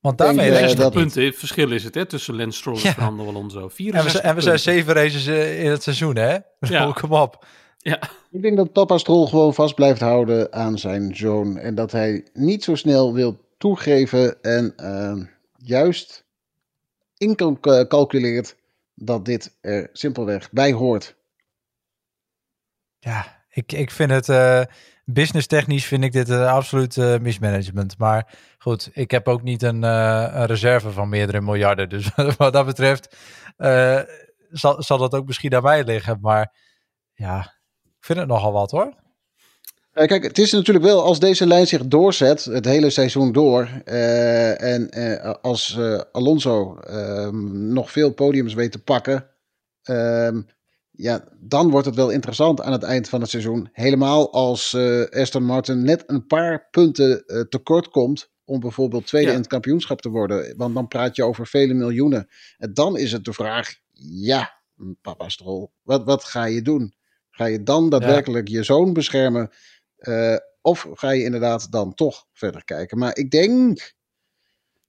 Want 0.00 0.18
denk, 0.18 0.36
daarmee 0.36 0.54
eh, 0.58 0.68
je 0.68 0.76
dat- 0.76 0.92
punten, 0.92 1.24
het 1.24 1.36
verschil 1.36 1.72
is 1.72 1.84
het 1.84 1.94
hè, 1.94 2.06
tussen 2.06 2.36
Lance 2.36 2.58
Stroll 2.58 2.76
en 2.76 2.82
Ja. 2.82 2.92
Fernando 2.92 3.26
Alonso. 3.28 3.68
64 3.68 3.94
En 4.00 4.04
we, 4.04 4.10
zijn- 4.10 4.22
en 4.24 4.34
we 4.34 4.40
zijn 4.40 4.58
zeven 4.58 4.94
races 4.94 5.26
eh, 5.26 5.64
in 5.64 5.70
het 5.70 5.82
seizoen, 5.82 6.16
hè? 6.16 6.38
Ja. 6.60 6.92
Kom 6.92 7.12
op. 7.12 7.46
Ja, 7.78 8.00
Ik 8.30 8.42
denk 8.42 8.56
dat 8.56 8.72
Papa 8.72 8.98
Stroll 8.98 9.26
gewoon 9.28 9.54
vast 9.54 9.74
blijft 9.74 10.00
houden 10.00 10.52
aan 10.52 10.78
zijn 10.78 11.16
zoon. 11.16 11.58
En 11.58 11.74
dat 11.74 11.92
hij 11.92 12.26
niet 12.32 12.64
zo 12.64 12.74
snel 12.74 13.14
wil 13.14 13.48
toegeven 13.58 14.42
en 14.42 14.72
ehm, 14.76 15.24
juist 15.56 16.24
incalculeert 17.16 18.56
dat 18.94 19.24
dit 19.24 19.56
er 19.60 19.88
simpelweg 19.92 20.50
bij 20.50 20.72
hoort. 20.72 21.16
Ja, 22.98 23.33
ik, 23.54 23.72
ik 23.72 23.90
vind 23.90 24.10
het 24.10 24.28
eh 24.28 24.62
business 25.06 25.46
technisch 25.46 25.84
vind 25.86 26.04
ik 26.04 26.12
dit 26.12 26.28
een 26.28 26.46
absoluut 26.46 26.96
eh, 26.96 27.18
mismanagement. 27.18 27.98
Maar 27.98 28.34
goed, 28.58 28.90
ik 28.92 29.10
heb 29.10 29.28
ook 29.28 29.42
niet 29.42 29.62
een, 29.62 29.84
eh, 29.84 30.42
reserve 30.46 30.90
van 30.90 31.08
meerdere 31.08 31.40
miljarden. 31.40 31.88
Dus 31.88 32.10
wat 32.36 32.52
dat 32.52 32.66
betreft 32.66 33.16
eh, 33.56 34.00
zal, 34.50 34.82
zal 34.82 34.98
dat 34.98 35.14
ook 35.14 35.26
misschien 35.26 35.54
aan 35.54 35.62
mij 35.62 35.84
liggen. 35.84 36.18
Maar 36.20 36.52
ja, 37.14 37.38
ik 37.84 38.04
vind 38.04 38.18
het 38.18 38.28
nogal 38.28 38.52
wat 38.52 38.70
hoor. 38.70 38.94
Eh, 39.92 40.06
kijk, 40.06 40.22
het 40.22 40.38
is 40.38 40.52
natuurlijk 40.52 40.84
wel 40.84 41.02
als 41.02 41.18
deze 41.20 41.46
lijn 41.46 41.66
zich 41.66 41.86
doorzet, 41.86 42.44
het 42.44 42.64
hele 42.64 42.90
seizoen 42.90 43.32
door. 43.32 43.68
eh, 43.84 44.62
en 44.74 44.90
eh, 44.90 45.34
als 45.42 45.76
eh, 45.78 46.00
Alonso 46.12 46.76
ehm, 46.78 47.72
nog 47.72 47.90
veel 47.90 48.12
podiums 48.12 48.54
weet 48.54 48.72
te 48.72 48.82
pakken. 48.82 49.26
ehm, 49.82 50.40
ja, 50.96 51.24
dan 51.40 51.70
wordt 51.70 51.86
het 51.86 51.94
wel 51.94 52.10
interessant 52.10 52.60
aan 52.60 52.72
het 52.72 52.82
eind 52.82 53.08
van 53.08 53.20
het 53.20 53.30
seizoen. 53.30 53.68
Helemaal 53.72 54.32
als 54.32 54.72
eh, 54.74 55.04
Aston 55.04 55.44
Martin 55.44 55.82
net 55.84 56.04
een 56.06 56.26
paar 56.26 56.68
punten 56.70 57.26
eh, 57.26 57.40
tekort 57.40 57.88
komt. 57.88 58.32
Om 58.46 58.60
bijvoorbeeld 58.60 59.06
tweede 59.06 59.26
Ja. 59.28 59.32
in 59.34 59.40
het 59.40 59.48
kampioenschap 59.48 60.00
te 60.00 60.08
worden. 60.08 60.56
Want 60.56 60.74
dan 60.74 60.88
praat 60.88 61.16
je 61.16 61.24
over 61.24 61.46
vele 61.46 61.74
miljoenen. 61.74 62.28
En 62.58 62.74
dan 62.74 62.96
is 62.98 63.12
het 63.12 63.24
de 63.24 63.32
vraag: 63.32 63.74
ja, 63.92 64.52
papa 65.00 65.28
Stroll, 65.28 65.68
wat, 65.82 66.04
wat 66.04 66.24
ga 66.24 66.44
je 66.44 66.62
doen? 66.62 66.94
Ga 67.30 67.44
je 67.44 67.62
dan 67.62 67.88
daadwerkelijk 67.88 68.48
je 68.48 68.62
zoon 68.62 68.92
beschermen? 68.92 69.50
Eh, 69.96 70.36
of 70.60 70.86
ga 70.92 71.10
je 71.10 71.24
inderdaad 71.24 71.72
dan 71.72 71.94
toch 71.94 72.26
verder 72.32 72.64
kijken? 72.64 72.98
Maar 72.98 73.16
ik 73.16 73.30
denk, 73.30 73.94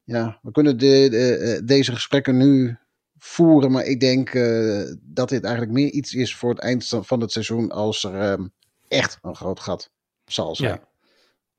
ja, 0.04 0.40
we 0.42 0.52
kunnen 0.52 0.78
de, 0.78 1.08
de, 1.10 1.62
deze 1.66 1.94
gesprekken 1.94 2.38
nu 2.38 2.78
voeren, 3.18 3.72
maar 3.72 3.84
ik 3.84 4.00
denk 4.00 4.30
eh, 4.30 4.82
dat 5.02 5.30
dit 5.30 5.44
eigenlijk 5.44 5.74
meer 5.74 5.90
iets 5.92 6.14
is 6.14 6.36
voor 6.36 6.50
het 6.50 6.60
eind 6.60 6.88
van 7.02 7.22
het 7.22 7.32
seizoen 7.32 7.72
als 7.72 8.04
er 8.04 8.20
ehm, 8.22 8.48
echt 8.88 9.18
een 9.22 9.36
groot 9.36 9.60
gat 9.60 9.90
zal 10.26 10.56
zijn. 10.56 10.70
Ja. 10.72 10.88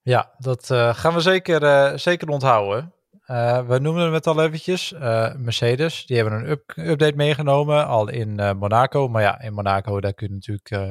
Ja, 0.03 0.35
dat 0.39 0.71
eh, 0.71 0.95
gaan 0.95 1.15
we 1.15 1.21
zeker, 1.21 1.63
eh, 1.63 1.97
zeker 1.97 2.29
onthouden. 2.29 2.93
Eh, 3.25 3.67
we 3.69 3.79
noemen 3.79 4.13
het 4.13 4.27
al 4.27 4.43
eventjes. 4.45 4.93
eh, 4.93 5.35
Mercedes, 5.35 6.07
die 6.07 6.17
hebben 6.17 6.35
een 6.35 6.49
up- 6.51 6.73
update 6.77 7.17
meegenomen 7.17 7.87
al 7.87 8.09
in 8.09 8.39
eh, 8.41 8.53
Monaco. 8.53 9.09
Maar 9.09 9.23
ja, 9.23 9.41
in 9.41 9.53
Monaco 9.53 10.01
daar 10.01 10.15
kun 10.15 10.27
je 10.29 10.33
natuurlijk 10.35 10.71
eh, 10.71 10.91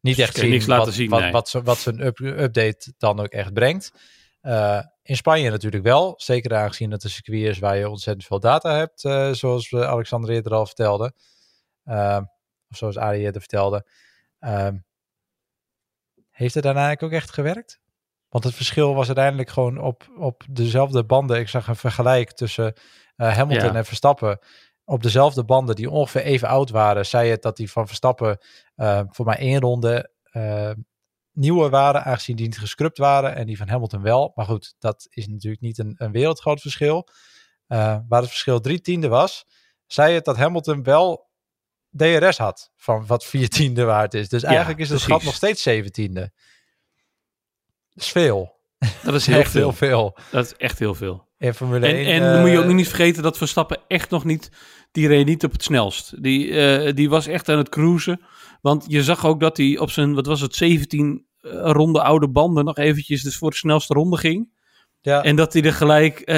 niet 0.00 0.18
echt 0.18 0.36
zien, 0.36 0.50
niks 0.50 0.66
laten 0.66 0.84
wat, 0.84 0.94
zien, 0.94 1.10
wat, 1.10 1.20
nee. 1.20 1.32
wat, 1.32 1.48
ze- 1.48 1.62
wat 1.62 1.78
zijn 1.78 2.00
up- 2.00 2.18
update 2.18 2.92
dan 2.98 3.20
ook 3.20 3.26
echt 3.32 3.52
brengt. 3.52 3.92
Eh, 4.40 4.80
in 5.02 5.16
Spanje 5.16 5.50
natuurlijk 5.50 5.82
wel. 5.82 6.14
Zeker 6.16 6.54
aangezien 6.56 6.90
het 6.90 7.04
een 7.04 7.10
circuit 7.10 7.42
is 7.42 7.58
waar 7.58 7.76
je 7.76 7.88
ontzettend 7.88 8.26
veel 8.26 8.40
data 8.40 8.74
hebt. 8.76 9.04
eh, 9.04 9.32
zoals 9.32 9.70
we 9.70 9.86
Alexander 9.86 10.30
eerder 10.30 10.54
al 10.54 10.66
vertelde. 10.66 11.12
Eh, 11.84 12.20
of 12.70 12.76
zoals 12.76 12.96
Arie 12.98 13.20
eerder 13.22 13.40
vertelde. 13.40 13.86
Ehm, 14.38 14.76
heeft 16.30 16.54
het 16.54 16.62
daarna 16.62 16.86
eigenlijk 16.86 17.12
ook 17.14 17.20
echt 17.20 17.30
gewerkt? 17.32 17.80
Want 18.28 18.44
het 18.44 18.54
verschil 18.54 18.94
was 18.94 19.06
uiteindelijk 19.06 19.50
gewoon 19.50 19.78
op, 19.78 20.08
op 20.18 20.42
dezelfde 20.50 21.04
banden. 21.04 21.38
Ik 21.38 21.48
zag 21.48 21.68
een 21.68 21.76
vergelijk 21.76 22.32
tussen 22.32 22.72
eh, 23.16 23.34
Hamilton 23.36 23.68
Ja. 23.68 23.74
en 23.74 23.84
Verstappen. 23.84 24.38
Op 24.84 25.02
dezelfde 25.02 25.44
banden 25.44 25.74
die 25.76 25.90
ongeveer 25.90 26.22
even 26.22 26.48
oud 26.48 26.70
waren, 26.70 27.06
zei 27.06 27.30
het 27.30 27.42
dat 27.42 27.56
die 27.56 27.70
van 27.70 27.86
Verstappen 27.86 28.38
eh, 28.74 29.00
voor 29.08 29.24
maar 29.26 29.38
één 29.38 29.60
ronde 29.60 30.10
eh, 30.22 30.70
nieuwe 31.32 31.68
waren, 31.68 32.04
aangezien 32.04 32.36
die 32.36 32.46
niet 32.46 32.58
gescrupt 32.58 32.98
waren 32.98 33.34
en 33.34 33.46
die 33.46 33.56
van 33.56 33.68
Hamilton 33.68 34.02
wel. 34.02 34.32
Maar 34.34 34.46
goed, 34.46 34.74
dat 34.78 35.06
is 35.10 35.28
natuurlijk 35.28 35.62
niet 35.62 35.78
een, 35.78 35.94
een 35.96 36.12
wereldgroot 36.12 36.60
verschil. 36.60 37.08
Uh, 37.68 37.98
waar 38.08 38.20
het 38.20 38.30
verschil 38.30 38.60
drie 38.60 38.80
tiende 38.80 39.08
was, 39.08 39.44
zei 39.86 40.14
het 40.14 40.24
dat 40.24 40.36
Hamilton 40.36 40.82
wel 40.82 41.30
DRS 41.90 42.38
had 42.38 42.70
van 42.76 43.06
wat 43.06 43.24
vier 43.24 43.48
tiende 43.48 43.84
waard 43.84 44.14
is. 44.14 44.28
Dus 44.28 44.42
eigenlijk 44.42 44.78
is 44.78 44.90
het 44.90 45.02
gat 45.02 45.22
nog 45.22 45.34
steeds 45.34 45.62
zeventiende. 45.62 46.32
Dat 47.94 48.04
is 48.04 48.10
veel. 48.10 48.58
Dat 49.02 49.14
is 49.14 49.26
heel 49.36 49.44
veel. 49.44 49.72
veel. 49.72 50.16
Dat 50.30 50.44
is 50.44 50.56
echt 50.56 50.78
heel 50.78 50.94
veel. 50.94 51.28
In 51.38 51.54
Formule 51.54 51.86
en, 51.86 51.94
1, 51.94 52.06
en 52.06 52.32
dan 52.32 52.40
moet 52.40 52.50
je 52.50 52.58
ook 52.58 52.64
nog 52.64 52.74
niet 52.74 52.88
vergeten 52.88 53.22
dat 53.22 53.38
Verstappen 53.38 53.78
echt 53.88 54.10
nog 54.10 54.24
niet... 54.24 54.50
Die 54.92 55.08
reed 55.08 55.26
niet 55.26 55.44
op 55.44 55.52
het 55.52 55.62
snelst. 55.62 56.22
Die, 56.22 56.46
uh, 56.46 56.94
die 56.94 57.08
was 57.08 57.26
echt 57.26 57.48
aan 57.48 57.58
het 57.58 57.68
cruisen. 57.68 58.20
Want 58.60 58.84
je 58.88 59.02
zag 59.02 59.26
ook 59.26 59.40
dat 59.40 59.56
hij 59.56 59.78
op 59.78 59.90
zijn, 59.90 60.14
wat 60.14 60.26
was 60.26 60.40
het, 60.40 60.54
17 60.54 61.26
uh, 61.42 61.52
ronde 61.52 62.02
oude 62.02 62.28
banden 62.28 62.64
nog 62.64 62.76
eventjes 62.76 63.22
dus 63.22 63.36
voor 63.36 63.50
de 63.50 63.56
snelste 63.56 63.94
ronde 63.94 64.16
ging. 64.16 64.58
Ja. 65.00 65.22
En 65.22 65.36
dat 65.36 65.52
hij 65.52 65.62
er 65.62 65.72
gelijk 65.72 66.22
uh, 66.24 66.36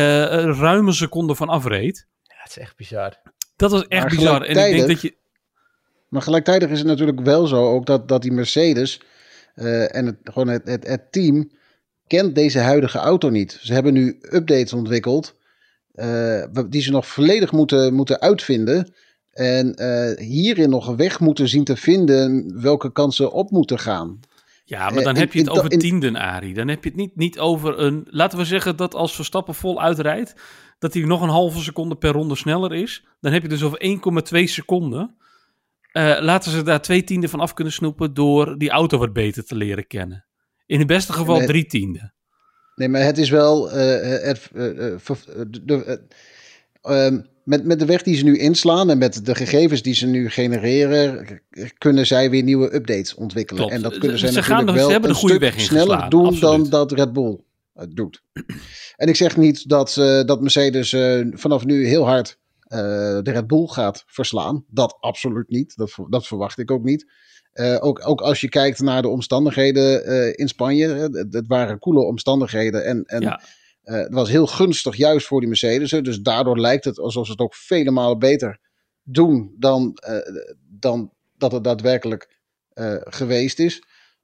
ruim 0.59 0.87
een 0.87 0.95
seconde 0.95 1.35
van 1.35 1.49
afreed. 1.49 2.07
Ja, 2.23 2.35
het 2.39 2.51
is 2.51 2.59
echt 2.59 2.77
bizar. 2.77 3.21
Dat 3.57 3.71
was 3.71 3.87
echt 3.87 4.03
maar 4.03 4.17
bizar. 4.17 4.43
En 4.43 4.67
ik 4.67 4.77
denk 4.77 4.89
dat 4.89 5.01
je... 5.01 5.15
Maar 6.09 6.23
gelijktijdig 6.23 6.71
is 6.71 6.79
het 6.79 6.87
natuurlijk 6.87 7.21
wel 7.21 7.47
zo 7.47 7.73
ook 7.73 7.87
dat, 7.87 8.09
dat 8.09 8.23
die 8.23 8.33
Mercedes 8.33 9.01
uh, 9.55 9.95
en 9.95 10.07
het, 10.07 10.17
gewoon 10.23 10.49
het, 10.49 10.67
het, 10.69 10.87
het 10.87 11.13
team 11.13 11.51
kent 12.07 12.35
deze 12.35 12.59
huidige 12.59 12.99
auto 12.99 13.29
niet. 13.29 13.59
Ze 13.61 13.73
hebben 13.73 13.93
nu 13.93 14.19
updates 14.21 14.73
ontwikkeld 14.73 15.35
uh, 15.95 16.45
die 16.69 16.83
ze 16.83 16.91
nog 16.91 17.07
volledig 17.07 17.53
moeten, 17.53 17.95
moeten 17.95 18.21
uitvinden. 18.21 18.95
En 19.33 19.83
uh, 19.83 20.27
hierin 20.27 20.71
nog 20.71 20.87
een 20.87 20.97
weg 20.97 21.21
moeten 21.21 21.49
zien 21.49 21.65
te 21.65 21.77
vinden 21.77 22.53
welke 22.61 22.93
kansen 22.93 23.33
op 23.33 23.51
moeten 23.51 23.79
gaan. 23.79 24.21
Ja, 24.65 24.91
maar 24.91 25.03
dan 25.03 25.15
uh, 25.15 25.21
heb 25.21 25.33
je 25.33 25.39
het 25.39 25.51
over 25.51 25.69
tienden, 25.69 26.17
Ari. 26.17 26.55
Dan 26.55 26.69
heb 26.69 26.83
je 26.83 26.89
het 26.89 26.99
niet, 26.99 27.17
niet 27.17 27.39
over 27.39 27.79
een... 27.79 28.07
Laten 28.11 28.39
we 28.39 28.45
zeggen 28.45 28.77
dat 28.77 28.95
als 28.95 29.15
Verstappen 29.15 29.55
vol 29.55 29.83
uitrijdt... 29.83 30.35
dat 30.79 30.95
hij 30.95 31.03
nog 31.03 31.23
een 31.23 31.29
halve 31.29 31.61
seconde 31.61 31.97
per 31.97 32.13
ronde 32.13 32.37
sneller 32.37 32.75
is. 32.75 33.05
Dan 33.21 33.33
heb 33.33 33.43
je 33.43 33.49
dus 33.49 33.63
over 33.63 34.01
1,2 34.35 34.43
seconden. 34.45 35.17
Uh, 35.93 36.17
laten 36.21 36.51
ze 36.51 36.63
daar 36.63 36.83
twee 36.83 37.05
tienden 37.05 37.31
van 37.31 37.41
af 37.41 37.55
kunnen 37.55 37.73
snoepen... 37.73 38.15
door 38.15 38.59
die 38.59 38.71
auto 38.71 38.99
wat 38.99 39.13
beter 39.13 39.45
te 39.45 39.55
leren 39.55 39.87
kennen. 39.87 40.25
In 40.67 40.79
het 40.79 40.87
beste 40.87 41.13
geval 41.13 41.37
nee, 41.37 41.47
drie 41.47 41.67
tienden. 41.67 42.15
Nee, 42.75 42.89
maar 42.89 43.03
het 43.03 43.19
is 43.19 43.31
wel... 43.31 43.71
het, 43.71 44.51
de, 45.63 46.07
um, 46.89 47.31
met, 47.45 47.65
met 47.65 47.79
de 47.79 47.85
weg 47.85 48.03
die 48.03 48.17
ze 48.17 48.25
nu 48.25 48.39
inslaan 48.39 48.91
en 48.91 48.99
met 48.99 49.25
de 49.27 49.35
gegevens 49.35 49.83
die 49.83 49.95
ze 49.95 50.07
nu 50.07 50.31
genereren, 50.31 51.41
kunnen 51.79 52.07
zij 52.07 52.31
weer 52.31 52.43
nieuwe 52.43 52.75
updates 52.75 53.15
ontwikkelen. 53.15 53.61
Klopt. 53.63 53.77
En 53.77 53.83
dat 53.83 53.99
kunnen 53.99 54.19
ze, 54.19 54.27
ze 54.27 54.33
natuurlijk 54.33 54.67
gaan, 54.67 54.75
wel 54.75 54.87
ze 54.87 54.93
hebben 54.93 55.11
een 55.11 55.15
de 55.15 55.21
goede 55.21 55.35
stuk 55.35 55.55
weg 55.55 55.61
sneller 55.61 56.11
doen 56.11 56.27
absoluut. 56.27 56.41
dan 56.41 56.69
dat 56.69 56.93
Red 56.93 57.13
Bull 57.13 57.41
het 57.75 57.97
doet. 57.97 58.23
En 58.97 59.09
ik 59.09 59.17
zeg 59.17 59.37
niet 59.37 59.69
dat, 59.69 59.97
uh, 59.97 60.25
dat 60.25 60.41
Mercedes 60.41 60.93
uh, 60.93 61.27
vanaf 61.33 61.65
nu 61.65 61.87
heel 61.87 62.05
hard 62.05 62.39
uh, 62.69 62.79
de 62.79 63.31
Red 63.31 63.47
Bull 63.47 63.67
gaat 63.67 64.05
verslaan. 64.07 64.65
Dat 64.69 64.97
absoluut 65.01 65.49
niet. 65.49 65.77
Dat, 65.77 65.99
dat 66.09 66.27
verwacht 66.27 66.59
ik 66.59 66.71
ook 66.71 66.85
niet. 66.85 67.07
Ook, 67.81 68.09
ook 68.09 68.21
als 68.21 68.41
je 68.41 68.49
kijkt 68.49 68.81
naar 68.81 69.03
de 69.03 69.09
omstandigheden 69.09 70.07
in 70.37 70.49
Spanje. 70.49 70.89
Het, 70.89 71.27
het 71.31 71.47
waren 71.47 71.79
koele 71.79 72.01
omstandigheden. 72.01 72.85
En, 72.85 73.05
en 73.05 73.21
Ja. 73.21 73.41
Uh, 73.85 73.95
het 73.95 74.15
was 74.15 74.29
heel 74.29 74.47
gunstig 74.47 74.97
juist 74.97 75.27
voor 75.27 75.41
die 75.41 75.49
Mercedes. 75.49 75.91
Dus 75.91 76.21
daardoor 76.21 76.59
lijkt 76.59 76.85
het 76.85 76.99
alsof 76.99 77.27
ze 77.27 77.33
het 77.33 77.41
ook 77.41 77.55
vele 77.55 77.91
malen 77.91 78.19
beter 78.19 78.59
doen 79.03 79.55
dan, 79.59 79.99
dan 80.69 81.13
dat 81.37 81.53
het 81.53 81.65
daadwerkelijk 81.65 82.41
geweest 83.05 83.59
is. 83.59 83.83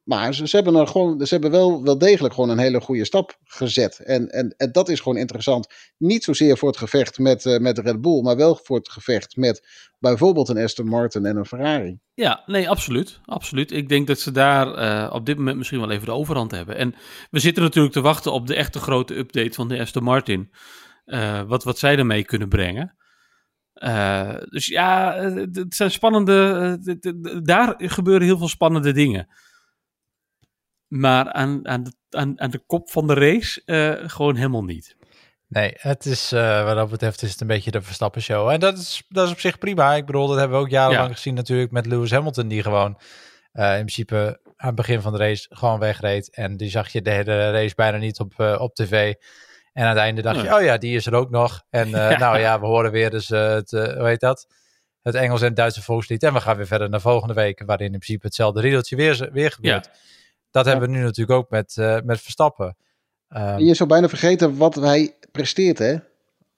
Maar 0.08 0.34
ze, 0.34 0.48
ze, 0.48 0.56
hebben 0.56 0.74
er 0.74 0.86
gewoon, 0.86 1.26
ze 1.26 1.32
hebben 1.34 1.50
wel, 1.50 1.82
wel 1.82 1.98
degelijk 1.98 2.34
gewoon 2.34 2.50
een 2.50 2.58
hele 2.58 2.80
goede 2.80 3.04
stap 3.04 3.38
gezet. 3.44 3.98
En, 3.98 4.28
en, 4.28 4.54
en 4.56 4.72
dat 4.72 4.88
is 4.88 5.00
gewoon 5.00 5.18
interessant. 5.18 5.66
Niet 5.98 6.24
zozeer 6.24 6.58
voor 6.58 6.68
het 6.68 6.76
gevecht 6.76 7.18
met, 7.18 7.44
uh, 7.44 7.58
met 7.58 7.78
Red 7.78 8.00
Bull, 8.00 8.22
maar 8.22 8.36
wel 8.36 8.60
voor 8.62 8.76
het 8.76 8.90
gevecht 8.90 9.36
met 9.36 9.68
bijvoorbeeld 9.98 10.48
een 10.48 10.58
Aston 10.58 10.86
Martin 10.86 11.26
en 11.26 11.36
een 11.36 11.46
Ferrari. 11.46 11.98
Ja, 12.14 12.42
nee, 12.46 12.70
absoluut. 12.70 13.20
absoluut. 13.24 13.72
Ik 13.72 13.88
denk 13.88 14.06
dat 14.06 14.20
ze 14.20 14.32
daar 14.32 14.78
uh, 14.78 15.14
op 15.14 15.26
dit 15.26 15.36
moment 15.36 15.56
misschien 15.56 15.80
wel 15.80 15.90
even 15.90 16.06
de 16.06 16.12
overhand 16.12 16.50
hebben. 16.50 16.76
En 16.76 16.94
we 17.30 17.38
zitten 17.38 17.62
natuurlijk 17.62 17.94
te 17.94 18.00
wachten 18.00 18.32
op 18.32 18.46
de 18.46 18.54
echte 18.54 18.78
grote 18.78 19.16
update 19.16 19.52
van 19.52 19.68
de 19.68 19.80
Aston 19.80 20.02
Martin. 20.02 20.50
Uh, 21.06 21.42
wat, 21.42 21.64
wat 21.64 21.78
zij 21.78 21.96
ermee 21.96 22.24
kunnen 22.24 22.48
brengen. 22.48 22.96
Dus 24.50 24.66
ja, 24.66 25.14
het 25.52 25.74
zijn 25.74 25.90
spannende. 25.90 26.78
daar 27.42 27.74
gebeuren 27.76 28.26
heel 28.26 28.38
veel 28.38 28.48
spannende 28.48 28.92
dingen. 28.92 29.28
Maar 30.88 31.33
aan, 31.33 31.68
aan, 31.68 31.83
de, 31.83 31.92
aan, 32.11 32.40
aan 32.40 32.50
de 32.50 32.62
kop 32.66 32.90
van 32.90 33.07
de 33.07 33.14
race 33.14 33.62
uh, 33.66 34.09
gewoon 34.11 34.37
helemaal 34.37 34.64
niet. 34.64 34.97
Nee, 35.49 35.73
het 35.75 36.07
is, 36.07 36.33
uh, 36.33 36.64
wat 36.64 36.75
dat 36.75 36.90
betreft 36.90 37.23
is 37.23 37.30
het 37.30 37.40
een 37.40 37.47
beetje 37.47 37.71
de 37.71 37.83
Verstappen 37.83 38.23
show. 38.23 38.49
En 38.49 38.61
dat 38.61 38.78
is, 38.78 39.02
dat 39.09 39.26
is 39.26 39.33
op 39.33 39.40
zich 39.40 39.59
prima. 39.59 39.95
Ik 39.95 40.07
bedoel, 40.07 40.26
dat 40.26 40.38
hebben 40.38 40.57
we 40.59 40.64
ook 40.64 40.71
jarenlang 40.71 41.09
ja. 41.09 41.14
gezien 41.14 41.35
natuurlijk 41.35 41.71
met 41.71 41.87
Lewis 41.87 42.11
Hamilton, 42.11 42.49
die 42.49 42.62
gewoon 42.62 43.00
uh, 43.52 43.71
in 43.71 43.85
principe 43.85 44.40
aan 44.45 44.66
het 44.66 44.75
begin 44.75 45.00
van 45.00 45.12
de 45.12 45.18
race 45.18 45.47
gewoon 45.50 45.78
wegreed. 45.78 46.35
En 46.35 46.57
die 46.57 46.71
zag 46.71 46.88
je 46.88 47.02
de 47.02 47.11
hele 47.11 47.50
race 47.50 47.75
bijna 47.75 47.99
niet 47.99 48.21
op, 48.21 48.33
uh, 48.37 48.61
op 48.61 48.75
tv. 48.75 49.14
En 49.73 49.83
aan 49.83 49.88
het 49.88 49.99
einde 49.99 50.23
dacht 50.23 50.40
je, 50.40 50.54
oh 50.54 50.62
ja, 50.62 50.78
die 50.78 50.97
is 50.97 51.07
er 51.07 51.14
ook 51.14 51.30
nog. 51.30 51.64
En 51.71 51.88
ja. 52.11 52.18
nou 52.18 52.38
ja, 52.38 52.61
we 52.61 52.66
horen 52.66 52.90
weer 52.90 53.11
dus 53.11 53.28
het, 53.28 53.71
hoe 53.71 54.07
heet 54.07 54.21
dat? 54.21 54.47
Het 55.02 55.14
Engels 55.14 55.40
en 55.40 55.47
het 55.47 55.57
Duitse 55.57 55.83
volkslied. 55.83 56.23
En 56.23 56.33
we 56.33 56.40
gaan 56.40 56.57
weer 56.57 56.66
verder 56.66 56.88
naar 56.88 57.00
volgende 57.00 57.35
week, 57.35 57.62
waarin 57.66 57.92
in 57.92 57.99
principe 57.99 58.26
hetzelfde 58.26 58.61
riedeltje 58.61 58.97
weer, 58.97 59.28
weer 59.33 59.50
gebeurt. 59.50 59.85
Ja. 59.92 59.92
Dat 60.50 60.64
ja. 60.64 60.70
hebben 60.70 60.90
we 60.90 60.96
nu 60.96 61.02
natuurlijk 61.02 61.38
ook 61.38 61.50
met, 61.50 61.76
uh, 61.78 61.98
met 62.04 62.20
Verstappen. 62.20 62.76
Um, 63.36 63.58
je 63.58 63.74
zou 63.74 63.88
bijna 63.88 64.08
vergeten 64.08 64.56
wat 64.56 64.74
hij 64.74 65.16
presteert, 65.32 65.78
hè? 65.78 65.96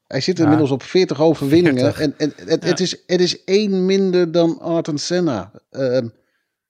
Hij 0.06 0.20
zit 0.20 0.38
inmiddels 0.38 0.68
ja. 0.68 0.74
op 0.74 0.82
40 0.82 1.20
overwinningen. 1.20 1.94
40. 1.94 2.00
En, 2.00 2.14
en 2.18 2.48
het, 2.48 2.62
ja. 2.62 2.68
het, 2.68 2.80
is, 2.80 3.02
het 3.06 3.20
is 3.20 3.44
één 3.44 3.84
minder 3.86 4.32
dan 4.32 4.60
Arten 4.60 4.98
Senna. 4.98 5.52
Um, 5.70 6.12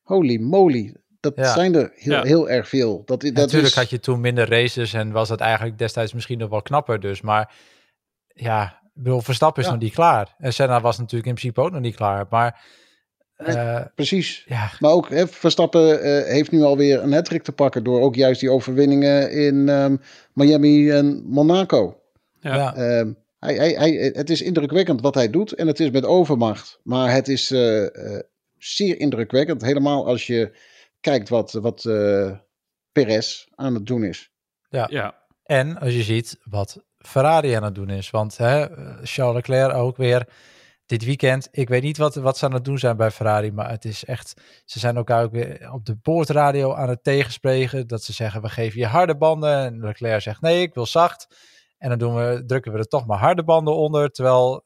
holy 0.03 0.41
moly. 0.41 0.95
Dat 1.21 1.35
zijn 1.37 1.75
er 1.75 1.93
heel, 1.95 2.23
heel 2.23 2.51
erg 2.51 2.69
veel. 2.69 3.03
Dat, 3.05 3.21
dat 3.21 3.33
natuurlijk 3.33 3.67
is... 3.67 3.75
had 3.75 3.91
je 3.91 4.01
toen 4.01 4.21
minder 4.21 4.49
races 4.49 4.93
en 4.93 5.11
was 5.11 5.29
het 5.29 5.41
eigenlijk 5.41 5.79
destijds 5.79 6.13
misschien 6.13 6.39
nog 6.39 6.51
wel 6.51 6.63
knapper. 6.63 7.01
Dus, 7.01 7.21
maar 7.21 7.55
ja, 8.27 8.81
ik 8.95 9.03
bedoel, 9.03 9.21
Verstappen 9.21 9.63
is 9.63 9.69
nog 9.69 9.79
niet 9.79 9.95
klaar. 9.95 10.35
En 10.39 10.53
Senna 10.53 10.81
was 10.81 10.99
natuurlijk 10.99 11.29
in 11.29 11.35
principe 11.35 11.61
ook 11.61 11.73
nog 11.73 11.81
niet 11.81 11.97
klaar. 11.97 12.27
Maar 12.31 12.61
uh, 13.47 13.81
Precies. 13.95 14.45
Ja. 14.47 14.71
Maar 14.79 14.91
ook 14.91 15.09
hè, 15.09 15.29
Verstappen 15.29 16.07
uh, 16.07 16.25
heeft 16.25 16.51
nu 16.51 16.63
alweer 16.63 17.03
een 17.03 17.13
hattrick 17.13 17.43
te 17.43 17.53
pakken 17.53 17.85
door 17.85 18.01
ook 18.01 18.15
juist 18.15 18.41
die 18.41 18.51
overwinningen 18.51 19.33
in 19.33 19.69
um, 19.69 20.01
Miami 20.33 20.91
en 20.91 21.23
Monaco. 21.27 22.01
Ja. 22.41 22.99
Um, 22.99 23.19
hij, 23.39 23.55
hij, 23.55 23.73
hij, 23.73 24.11
het 24.15 24.31
is 24.31 24.43
indrukwekkend 24.43 25.01
wat 25.01 25.15
hij 25.15 25.31
doet 25.31 25.53
en 25.53 25.67
het 25.67 25.81
is 25.81 25.91
met 25.91 26.05
overmacht. 26.05 26.81
Maar 26.83 27.13
het 27.13 27.29
is 27.29 27.51
uh, 27.51 27.87
zeer 28.59 28.99
indrukwekkend, 28.99 29.63
helemaal 29.63 30.07
als 30.07 30.27
je 30.27 30.57
kijkt 31.01 31.29
wat, 31.29 31.53
wat 31.53 31.83
Perez 32.93 33.47
aan 33.55 33.75
het 33.75 33.87
doen 33.87 34.05
is. 34.05 34.31
Ja. 34.69 34.87
ja. 34.91 35.15
En 35.45 35.79
als 35.79 35.95
je 35.95 36.03
ziet 36.03 36.39
wat 36.45 36.85
Ferrari 36.99 37.53
aan 37.53 37.63
het 37.63 37.75
doen 37.75 37.91
is. 37.91 38.11
Want 38.11 38.37
hè, 38.37 38.67
Charles 39.03 39.35
Leclerc 39.35 39.75
ook 39.75 39.97
weer 39.97 40.27
dit 40.91 41.05
weekend. 41.05 41.49
Ik 41.51 41.69
weet 41.69 41.83
niet 41.83 41.97
wat, 41.97 42.15
wat 42.15 42.39
ze 42.39 42.45
aan 42.45 42.55
het 42.55 42.65
doen 42.65 42.79
zijn 42.79 42.97
bij 42.97 43.11
Ferrari, 43.11 43.53
maar 43.53 43.71
het 43.71 43.85
is 43.85 44.05
echt. 44.05 44.41
Ze 44.65 44.79
zijn 44.79 44.97
elkaar 44.97 45.23
ook 45.23 45.33
weer 45.33 45.73
op 45.73 45.85
de 45.85 45.97
boordradio 46.03 46.75
aan 46.75 46.89
het 46.89 47.05
tegenspreken. 47.05 47.87
Dat 47.87 48.03
ze 48.03 48.13
zeggen: 48.13 48.43
we 48.43 48.49
geven 48.49 48.81
je 48.81 48.87
harde 48.87 49.17
banden. 49.17 49.65
En 49.65 49.81
Leclerc 49.81 50.21
zegt: 50.21 50.41
nee, 50.41 50.63
ik 50.63 50.75
wil 50.75 50.87
zacht. 50.87 51.27
En 51.79 51.89
dan 51.89 51.99
doen 51.99 52.15
we, 52.15 52.43
drukken 52.47 52.73
we 52.73 52.79
er 52.79 52.85
toch 52.89 53.07
maar 53.07 53.19
harde 53.19 53.45
banden 53.45 53.77
onder. 53.77 54.11
Terwijl 54.11 54.65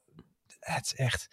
het 0.61 0.85
is 0.85 0.95
echt 0.95 1.29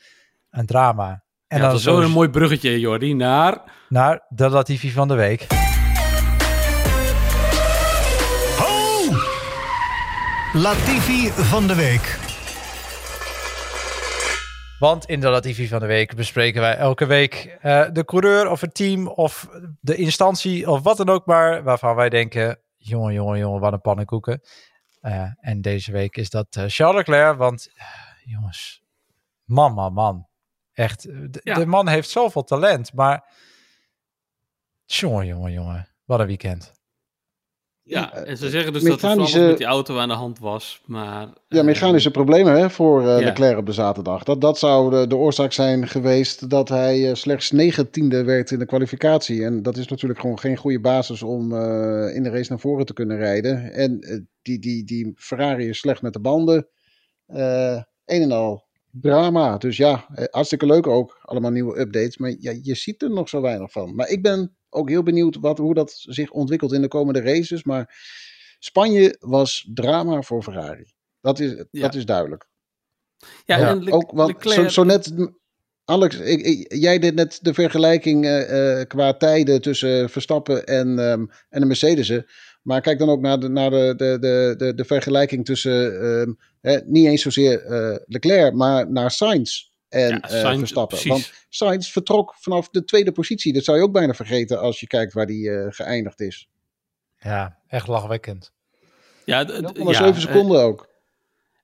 een 0.49 0.65
drama. 0.65 1.23
En 1.47 1.61
ja, 1.61 1.69
dan 1.69 1.79
zo 1.79 2.01
een 2.01 2.11
mooi 2.11 2.29
bruggetje, 2.29 2.79
Jordi, 2.79 3.13
naar. 3.13 3.61
Naar 3.89 4.25
de 4.29 4.49
Latifi 4.49 4.91
van 4.91 5.07
de 5.07 5.15
week. 5.15 5.47
Ho! 8.57 9.15
Latifi 10.53 11.29
van 11.29 11.67
de 11.67 11.75
week. 11.75 12.20
Want 14.81 15.05
in 15.05 15.19
de 15.19 15.29
Latifi 15.29 15.67
van 15.67 15.79
de 15.79 15.85
week 15.85 16.15
bespreken 16.15 16.61
wij 16.61 16.75
elke 16.75 17.05
week 17.05 17.57
uh, 17.63 17.85
de 17.91 18.05
coureur 18.05 18.49
of 18.49 18.61
het 18.61 18.73
team 18.73 19.07
of 19.07 19.49
de 19.79 19.95
instantie 19.95 20.69
of 20.69 20.81
wat 20.81 20.97
dan 20.97 21.09
ook 21.09 21.25
maar. 21.25 21.63
Waarvan 21.63 21.95
wij 21.95 22.09
denken, 22.09 22.59
jongen, 22.77 23.13
jongen, 23.13 23.39
jongen, 23.39 23.59
wat 23.59 23.73
een 23.73 23.81
pannenkoeken. 23.81 24.41
Uh, 25.01 25.31
en 25.39 25.61
deze 25.61 25.91
week 25.91 26.17
is 26.17 26.29
dat 26.29 26.55
uh, 26.57 26.63
Charles 26.67 26.95
Leclerc. 26.95 27.37
Want 27.37 27.71
jongens, 28.23 28.81
man, 29.43 29.73
man, 29.73 29.93
man. 29.93 30.27
Echt, 30.73 31.03
de, 31.03 31.39
ja. 31.43 31.55
de, 31.55 31.65
man 31.65 31.87
heeft 31.87 32.09
zoveel 32.09 32.43
talent. 32.43 32.93
Maar 32.93 33.33
jongen, 34.85 35.25
jongen, 35.25 35.51
jongen. 35.51 35.87
Wat 36.05 36.19
een 36.19 36.27
weekend. 36.27 36.80
Ja, 37.91 38.13
en 38.13 38.37
ze 38.37 38.49
zeggen 38.49 38.73
dus 38.73 38.81
mechanische- 38.81 39.17
dat 39.17 39.35
alles 39.35 39.49
met 39.49 39.57
die 39.57 39.67
auto 39.67 39.97
aan 39.97 40.07
de 40.07 40.13
hand 40.13 40.39
was. 40.39 40.81
Maar, 40.85 41.27
Ja, 41.47 41.59
eh, 41.59 41.63
mechanische 41.65 42.11
problemen 42.11 42.59
hè, 42.59 42.69
voor 42.69 43.01
eh, 43.01 43.19
ja. 43.19 43.25
Leclerc 43.25 43.57
op 43.57 43.65
de 43.65 43.71
zaterdag. 43.71 44.23
Dat, 44.23 44.41
dat 44.41 44.59
zou 44.59 44.89
de, 44.91 45.07
de 45.07 45.15
oorzaak 45.15 45.51
zijn 45.53 45.87
geweest 45.87 46.49
dat 46.49 46.69
hij 46.69 47.09
eh, 47.09 47.15
slechts 47.15 47.51
negentiende 47.51 48.23
werd 48.23 48.51
in 48.51 48.59
de 48.59 48.65
kwalificatie. 48.65 49.43
En 49.43 49.63
dat 49.63 49.77
is 49.77 49.87
natuurlijk 49.87 50.19
gewoon 50.19 50.39
geen 50.39 50.57
goede 50.57 50.79
basis 50.79 51.23
om 51.23 51.53
eh, 51.53 52.15
in 52.15 52.23
de 52.23 52.29
race 52.29 52.49
naar 52.49 52.59
voren 52.59 52.85
te 52.85 52.93
kunnen 52.93 53.17
rijden. 53.17 53.73
En 53.73 53.99
eh, 53.99 54.19
die, 54.41 54.59
die, 54.59 54.83
die 54.83 55.13
Ferrari 55.15 55.67
is 55.69 55.79
slecht 55.79 56.01
met 56.01 56.13
de 56.13 56.19
banden. 56.21 56.67
Eh 57.25 57.81
een 58.05 58.21
en 58.21 58.31
al 58.31 58.69
drama. 58.91 59.57
Dus 59.57 59.77
ja, 59.77 60.05
eh, 60.13 60.25
hartstikke 60.29 60.65
leuk 60.65 60.87
ook. 60.87 61.19
Allemaal 61.21 61.51
nieuwe 61.51 61.79
updates. 61.79 62.17
Maar 62.17 62.35
ja, 62.39 62.53
je 62.61 62.75
ziet 62.75 63.01
er 63.01 63.09
nog 63.09 63.29
zo 63.29 63.41
weinig 63.41 63.71
van. 63.71 63.95
Maar 63.95 64.09
ik 64.09 64.21
ben 64.21 64.55
ook 64.73 64.89
heel 64.89 65.03
benieuwd 65.03 65.37
wat, 65.39 65.57
hoe 65.57 65.73
dat 65.73 65.93
zich 65.97 66.31
ontwikkelt 66.31 66.73
in 66.73 66.81
de 66.81 66.87
komende 66.87 67.21
races. 67.21 67.63
Maar 67.63 67.95
Spanje 68.59 69.15
was 69.19 69.69
drama 69.73 70.21
voor 70.21 70.43
Ferrari. 70.43 70.85
Dat 71.21 71.39
is, 71.39 71.63
Ja. 71.71 71.81
dat 71.81 71.95
is 71.95 72.05
duidelijk. 72.05 72.47
Ja, 73.45 73.57
Ja, 73.57 73.67
en 73.69 73.83
Le- 73.83 73.91
ook, 73.91 74.11
want 74.11 74.31
Leclerc- 74.31 74.61
zo, 74.63 74.67
zo 74.69 74.83
net, 74.83 75.13
Alex, 75.85 76.19
ik, 76.19 76.41
ik- 76.41 76.73
jij 76.73 76.99
deed 76.99 77.15
net 77.15 77.39
de 77.41 77.53
vergelijking 77.53 78.25
eh, 78.25 78.79
eh, 78.79 78.87
qua 78.87 79.13
tijden 79.13 79.61
tussen 79.61 80.09
Verstappen 80.09 80.65
en, 80.65 80.99
ehm, 80.99 81.25
en 81.49 81.59
de 81.59 81.65
Mercedes'en. 81.65 82.25
Maar 82.61 82.81
kijk 82.81 82.99
dan 82.99 83.09
ook 83.09 83.21
naar 83.21 83.39
de, 83.39 83.47
naar 83.49 83.69
de, 83.69 83.93
de, 83.97 84.17
de, 84.19 84.53
de, 84.57 84.73
de 84.75 84.85
vergelijking 84.85 85.45
tussen, 85.45 86.01
ehm, 86.01 86.33
hè, 86.61 86.79
niet 86.85 87.05
eens 87.07 87.21
zozeer 87.21 87.65
eh, 87.65 87.95
Leclerc, 88.05 88.53
maar 88.53 88.91
naar 88.91 89.11
Sainz 89.11 89.69
en 89.91 90.09
Ja, 90.09 90.21
eh, 90.21 90.41
Sainz, 90.41 90.57
Verstappen. 90.59 90.97
precies. 90.99 91.29
Want 91.29 91.45
Sainz 91.49 91.91
vertrok 91.91 92.35
vanaf 92.39 92.69
de 92.69 92.83
tweede 92.83 93.11
positie. 93.11 93.53
Dat 93.53 93.63
zou 93.63 93.77
je 93.77 93.83
ook 93.83 93.91
bijna 93.91 94.13
vergeten 94.13 94.59
als 94.59 94.79
je 94.79 94.87
kijkt 94.87 95.13
waar 95.13 95.25
die 95.25 95.51
eh, 95.51 95.65
geëindigd 95.69 96.19
is. 96.19 96.49
Ja, 97.17 97.57
echt 97.67 97.87
lachwekkend. 97.87 98.53
ja, 99.25 99.43
maar 99.43 99.73
ja, 99.75 99.93
zeven 99.93 100.13
eh, 100.13 100.19
seconden 100.19 100.61
ook. 100.61 100.89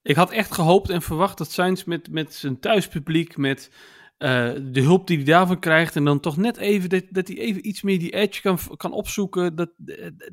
Ik 0.01 0.15
had 0.15 0.31
echt 0.31 0.51
gehoopt 0.53 0.89
en 0.89 1.01
verwacht 1.01 1.37
dat 1.37 1.51
Sainz 1.51 1.83
met, 1.83 2.11
met 2.11 2.33
zijn 2.33 2.59
thuispubliek, 2.59 3.37
met 3.37 3.71
eh, 4.17 4.51
de 4.61 4.81
hulp 4.81 5.07
die 5.07 5.17
hij 5.17 5.25
daarvan 5.25 5.59
krijgt, 5.59 5.95
en 5.95 6.03
dan 6.05 6.19
toch 6.19 6.37
net 6.37 6.57
even 6.57 6.89
dat, 6.89 7.03
dat 7.09 7.27
hij 7.27 7.37
even 7.37 7.67
iets 7.67 7.81
meer 7.81 7.99
die 7.99 8.13
edge 8.13 8.41
kan, 8.41 8.59
kan 8.77 8.91
opzoeken, 8.91 9.55
dat, 9.55 9.69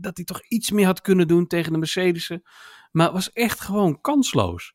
dat 0.00 0.16
hij 0.16 0.24
toch 0.24 0.42
iets 0.48 0.70
meer 0.70 0.86
had 0.86 1.00
kunnen 1.00 1.28
doen 1.28 1.46
tegen 1.46 1.72
de 1.72 1.78
Mercedes'en. 1.78 2.42
Maar 2.90 3.04
het 3.04 3.14
was 3.14 3.32
echt 3.32 3.60
gewoon 3.60 4.00
kansloos. 4.00 4.74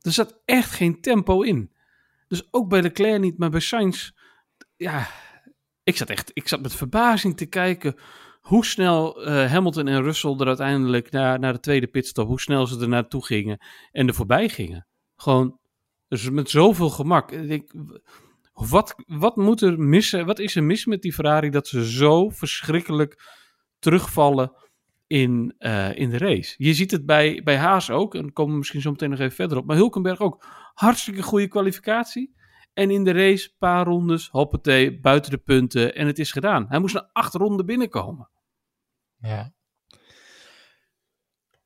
Er 0.00 0.12
zat 0.12 0.40
echt 0.44 0.70
geen 0.70 1.00
tempo 1.00 1.42
in. 1.42 1.73
Dus 2.28 2.48
ook 2.50 2.68
bij 2.68 2.82
Leclerc 2.82 3.20
niet, 3.20 3.38
maar 3.38 3.50
bij 3.50 3.60
Sainz, 3.60 4.10
ja, 4.76 5.08
ik 5.82 5.96
zat 5.96 6.08
echt, 6.08 6.30
ik 6.32 6.48
zat 6.48 6.62
met 6.62 6.74
verbazing 6.74 7.36
te 7.36 7.46
kijken 7.46 7.94
hoe 8.40 8.64
snel 8.64 9.24
eh, 9.24 9.50
Hamilton 9.50 9.88
en 9.88 10.02
Russell 10.02 10.34
er 10.38 10.46
uiteindelijk 10.46 11.10
naar, 11.10 11.38
naar 11.38 11.52
de 11.52 11.60
tweede 11.60 11.86
pitstop, 11.86 12.26
hoe 12.26 12.40
snel 12.40 12.66
ze 12.66 12.80
er 12.80 12.88
naartoe 12.88 13.24
gingen 13.24 13.58
en 13.90 14.08
er 14.08 14.14
voorbij 14.14 14.48
gingen. 14.48 14.86
Gewoon 15.16 15.58
dus 16.08 16.30
met 16.30 16.50
zoveel 16.50 16.90
gemak. 16.90 17.32
Ik 17.32 17.74
wat, 18.52 18.94
wat 19.06 19.36
moet 19.36 19.62
er 19.62 19.78
missen? 19.78 20.26
Wat 20.26 20.38
is 20.38 20.56
er 20.56 20.64
mis 20.64 20.84
met 20.84 21.02
die 21.02 21.12
Ferrari 21.12 21.50
dat 21.50 21.68
ze 21.68 21.90
zo 21.90 22.28
verschrikkelijk 22.28 23.22
terugvallen 23.78 24.52
in, 25.22 25.54
eh, 25.58 25.96
in 25.98 26.10
de 26.10 26.18
race? 26.18 26.54
Je 26.56 26.74
ziet 26.74 26.90
het 26.90 27.06
bij, 27.06 27.40
bij 27.44 27.56
Haas 27.56 27.90
ook, 27.90 28.14
en 28.14 28.22
daar 28.22 28.32
komen 28.32 28.52
we 28.52 28.58
misschien 28.58 28.80
zo 28.80 28.90
meteen 28.90 29.10
nog 29.10 29.18
even 29.18 29.34
verder 29.34 29.58
op. 29.58 29.66
Maar 29.66 29.76
Hulkenberg 29.76 30.18
ook. 30.20 30.44
Hartstikke 30.74 31.22
goede 31.22 31.48
kwalificatie. 31.48 32.34
En 32.72 32.90
in 32.90 33.04
de 33.04 33.12
race, 33.12 33.54
paar 33.58 33.84
rondes, 33.84 34.28
hoppatee, 34.28 35.00
buiten 35.00 35.30
de 35.30 35.38
punten. 35.38 35.94
En 35.94 36.06
het 36.06 36.18
is 36.18 36.32
gedaan. 36.32 36.66
Hij 36.68 36.78
moest 36.78 36.94
naar 36.94 37.08
acht 37.12 37.34
ronden 37.34 37.66
binnenkomen. 37.66 38.30
Ja. 39.18 39.52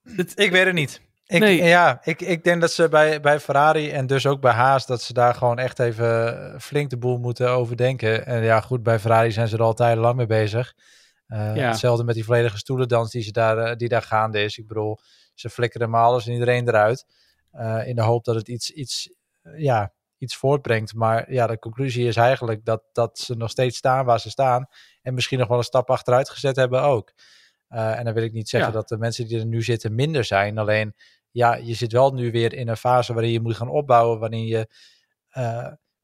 Het- 0.03 0.39
Ik 0.41 0.51
weet 0.51 0.65
het 0.65 0.75
niet. 0.75 1.01
Ik, 1.27 1.41
Nee. 1.41 1.63
Ja, 1.63 2.01
ik, 2.05 2.21
ik 2.21 2.45
denk 2.45 2.61
dat 2.61 2.73
ze 2.73 2.89
bij, 2.89 3.21
bij 3.21 3.41
Ferrari 3.41 3.91
en 3.91 4.07
dus 4.07 4.27
ook 4.27 4.41
bij 4.41 4.53
Haas, 4.53 4.87
dat 4.87 5.03
ze 5.03 5.13
daar 5.13 5.35
gewoon 5.35 5.59
echt 5.59 5.79
even 5.79 6.55
flink 6.61 6.91
de 6.91 6.97
boel 6.99 7.19
moeten 7.19 7.51
overdenken. 7.51 8.27
En 8.27 8.43
ja, 8.43 8.61
goed, 8.61 8.83
bij 8.83 8.99
Ferrari 8.99 9.31
zijn 9.33 9.49
ze 9.49 9.57
er 9.57 9.63
al 9.63 9.75
tijdenlang 9.75 10.17
mee 10.17 10.27
bezig. 10.27 10.75
Ja. 11.35 11.69
Hetzelfde 11.69 12.05
met 12.05 12.15
die 12.15 12.25
volledige 12.25 12.57
stoelendans 12.59 13.11
die, 13.11 13.23
ze 13.23 13.33
daar, 13.33 13.59
eh, 13.59 13.77
die 13.77 13.89
daar 13.89 14.03
gaande 14.03 14.43
is. 14.43 14.59
Ik 14.59 14.67
bedoel, 14.67 14.99
ze 15.35 15.51
flikkeren 15.51 15.91
maar 15.91 16.03
alles 16.05 16.27
en 16.27 16.33
iedereen 16.33 16.69
eruit. 16.69 17.07
eh, 17.53 17.87
in 17.87 17.95
de 17.97 18.03
hoop 18.03 18.25
dat 18.25 18.35
het 18.35 18.49
iets, 18.49 18.71
iets, 18.71 19.11
ja, 19.57 19.93
iets 20.19 20.37
voortbrengt. 20.37 20.95
Maar 20.95 21.33
ja, 21.33 21.47
de 21.47 21.59
conclusie 21.59 22.07
is 22.07 22.17
eigenlijk 22.17 22.65
dat, 22.65 22.83
dat 22.93 23.19
ze 23.19 23.35
nog 23.35 23.51
steeds 23.51 23.77
staan 23.77 24.05
waar 24.05 24.21
ze 24.21 24.31
staan. 24.31 24.67
En 25.03 25.15
misschien 25.15 25.39
nog 25.39 25.49
wel 25.49 25.59
een 25.59 25.65
stap 25.65 25.91
achteruit 25.91 26.31
gezet 26.31 26.57
hebben 26.57 26.83
ook. 26.83 27.13
En 27.69 28.05
dan 28.05 28.15
wil 28.15 28.23
ik 28.23 28.33
niet 28.33 28.49
zeggen 28.49 28.71
Ja. 28.73 28.77
dat 28.79 28.89
de 28.89 28.99
mensen 28.99 29.27
die 29.27 29.39
er 29.39 29.47
nu 29.47 29.63
zitten 29.63 29.95
minder 29.95 30.25
zijn. 30.25 30.59
Alleen, 30.59 30.95
ja, 31.31 31.55
je 31.55 31.75
zit 31.75 31.93
wel 31.93 32.13
nu 32.13 32.31
weer 32.31 32.53
in 32.55 32.69
een 32.69 32.77
fase 32.77 33.13
waarin 33.13 33.33
je 33.33 33.41
moet 33.41 33.57
gaan 33.57 33.69
opbouwen. 33.69 34.19
Waarin 34.19 34.45
je 34.47 34.69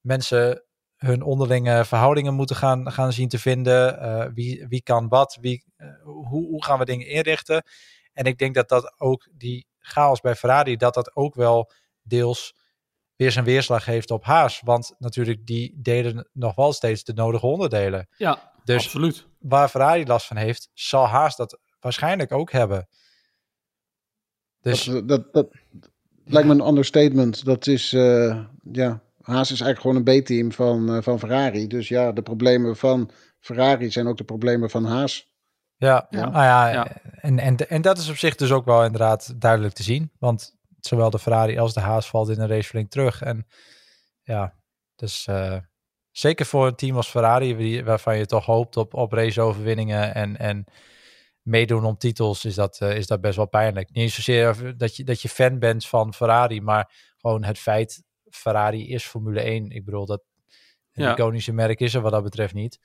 mensen 0.01 0.65
hun 1.05 1.23
onderlinge 1.23 1.85
verhoudingen 1.85 2.35
moeten 2.35 2.57
gaan, 2.57 2.93
gaan 2.93 3.13
zien 3.13 3.29
te 3.29 3.39
vinden. 3.39 4.01
Eh, 4.01 4.27
wie, 4.35 4.67
wie 4.69 4.83
kan 4.83 5.09
wat? 5.09 5.39
Wie, 5.41 5.65
eh, 5.77 5.89
hoe, 6.03 6.47
hoe 6.47 6.65
gaan 6.65 6.79
we 6.79 6.85
dingen 6.85 7.07
inrichten? 7.07 7.63
En 8.13 8.25
ik 8.25 8.39
denk 8.39 8.55
dat 8.55 8.69
dat 8.69 8.95
ook 8.99 9.29
die 9.33 9.67
chaos 9.79 10.21
bij 10.21 10.35
Ferrari, 10.35 10.77
dat 10.77 10.95
dat 10.95 11.17
ook 11.17 11.35
wel 11.35 11.71
deels 12.03 12.55
weer 13.17 13.33
zijn 13.33 13.45
weerslag 13.45 13.85
heeft 13.85 14.11
op 14.11 14.25
Haas. 14.25 14.61
Want 14.65 14.95
natuurlijk, 14.99 15.47
die 15.47 15.75
delen 15.77 16.29
nog 16.33 16.55
wel 16.55 16.73
steeds 16.73 17.05
de 17.05 17.13
nodige 17.13 17.47
onderdelen. 17.47 18.09
Ja, 18.17 18.53
Dus 18.65 18.85
absoluut. 18.85 19.27
waar 19.39 19.69
Ferrari 19.69 20.07
last 20.07 20.27
van 20.27 20.37
heeft, 20.37 20.71
zal 20.73 21.07
Haas 21.07 21.37
dat 21.37 21.59
waarschijnlijk 21.81 22.33
ook 22.33 22.53
hebben. 22.53 22.89
Dus 24.61 24.85
Dat, 24.85 25.09
dat, 25.09 25.33
dat 25.33 25.49
lijkt 26.25 26.49
me 26.49 26.55
een 26.55 26.67
understatement. 26.67 27.45
Dat 27.45 27.67
is, 27.67 27.93
eh, 27.93 28.45
ja, 28.73 29.03
Haas 29.25 29.51
is 29.51 29.61
eigenlijk 29.61 29.81
gewoon 29.81 29.97
een 30.15 30.23
B-team 30.23 30.53
van, 30.53 30.95
eh, 30.95 31.03
van 31.03 31.19
Ferrari. 31.19 31.67
Dus 31.67 31.89
ja, 31.89 32.13
de 32.13 32.23
problemen 32.23 32.77
van 32.77 33.11
Ferrari 33.41 33.91
zijn 33.91 34.07
ook 34.07 34.17
de 34.17 34.25
problemen 34.25 34.71
van 34.71 34.85
Haas. 34.85 35.33
ja, 35.77 36.07
Ja. 36.11 36.21
nou 36.21 36.33
ja, 36.45 36.69
Ja. 36.73 36.97
En, 37.21 37.39
en, 37.39 37.57
en 37.69 37.83
dat 37.83 37.99
is 37.99 38.09
op 38.09 38.17
zich 38.17 38.35
dus 38.35 38.51
ook 38.53 38.65
wel 38.65 38.85
inderdaad 38.85 39.41
duidelijk 39.41 39.75
te 39.75 39.83
zien. 39.83 40.13
Want 40.19 40.57
zowel 40.81 41.11
de 41.11 41.19
Ferrari 41.19 41.59
als 41.59 41.75
de 41.75 41.81
Haas 41.81 42.09
valt 42.09 42.29
in 42.29 42.41
een 42.41 42.49
race 42.49 42.69
flink 42.69 42.91
terug. 42.91 43.23
En 43.23 43.47
ja, 44.23 44.55
dus 44.95 45.27
eh, 45.27 45.57
zeker 46.11 46.47
voor 46.47 46.67
een 46.67 46.75
team 46.75 46.97
als 46.97 47.09
Ferrari, 47.09 47.55
wie- 47.57 47.85
waarvan 47.85 48.19
je 48.19 48.27
toch 48.27 48.45
hoopt 48.47 48.77
op, 48.77 48.95
op 48.95 49.13
raceoverwinningen 49.13 50.15
en, 50.15 50.37
en 50.39 50.65
meedoen 51.43 51.85
om 51.85 51.97
titels, 51.97 52.45
is 52.45 52.55
dat, 52.55 52.79
eh, 52.81 52.97
is 52.97 53.07
dat 53.07 53.21
best 53.21 53.37
wel 53.37 53.49
pijnlijk. 53.49 53.91
Niet 53.93 54.13
zozeer 54.13 54.77
dat 54.77 54.97
je, 54.97 55.05
dat 55.05 55.23
je 55.23 55.29
fan 55.29 55.59
bent 55.59 55.87
van 55.87 56.15
Ferrari, 56.15 56.61
maar 56.61 57.13
gewoon 57.17 57.45
het 57.45 57.59
feit, 57.59 58.03
Ferrari 58.35 58.89
is 58.89 59.05
Formule 59.07 59.41
1. 59.41 59.71
Ik 59.71 59.85
bedoel, 59.85 60.07
dat 60.07 60.23
een 60.93 61.05
Ja. 61.05 61.13
iconische 61.13 61.53
merk 61.53 61.81
is 61.81 61.95
er 61.95 62.01
wat 62.01 62.13
dat 62.13 62.23
betreft 62.23 62.55
niet. 62.55 62.79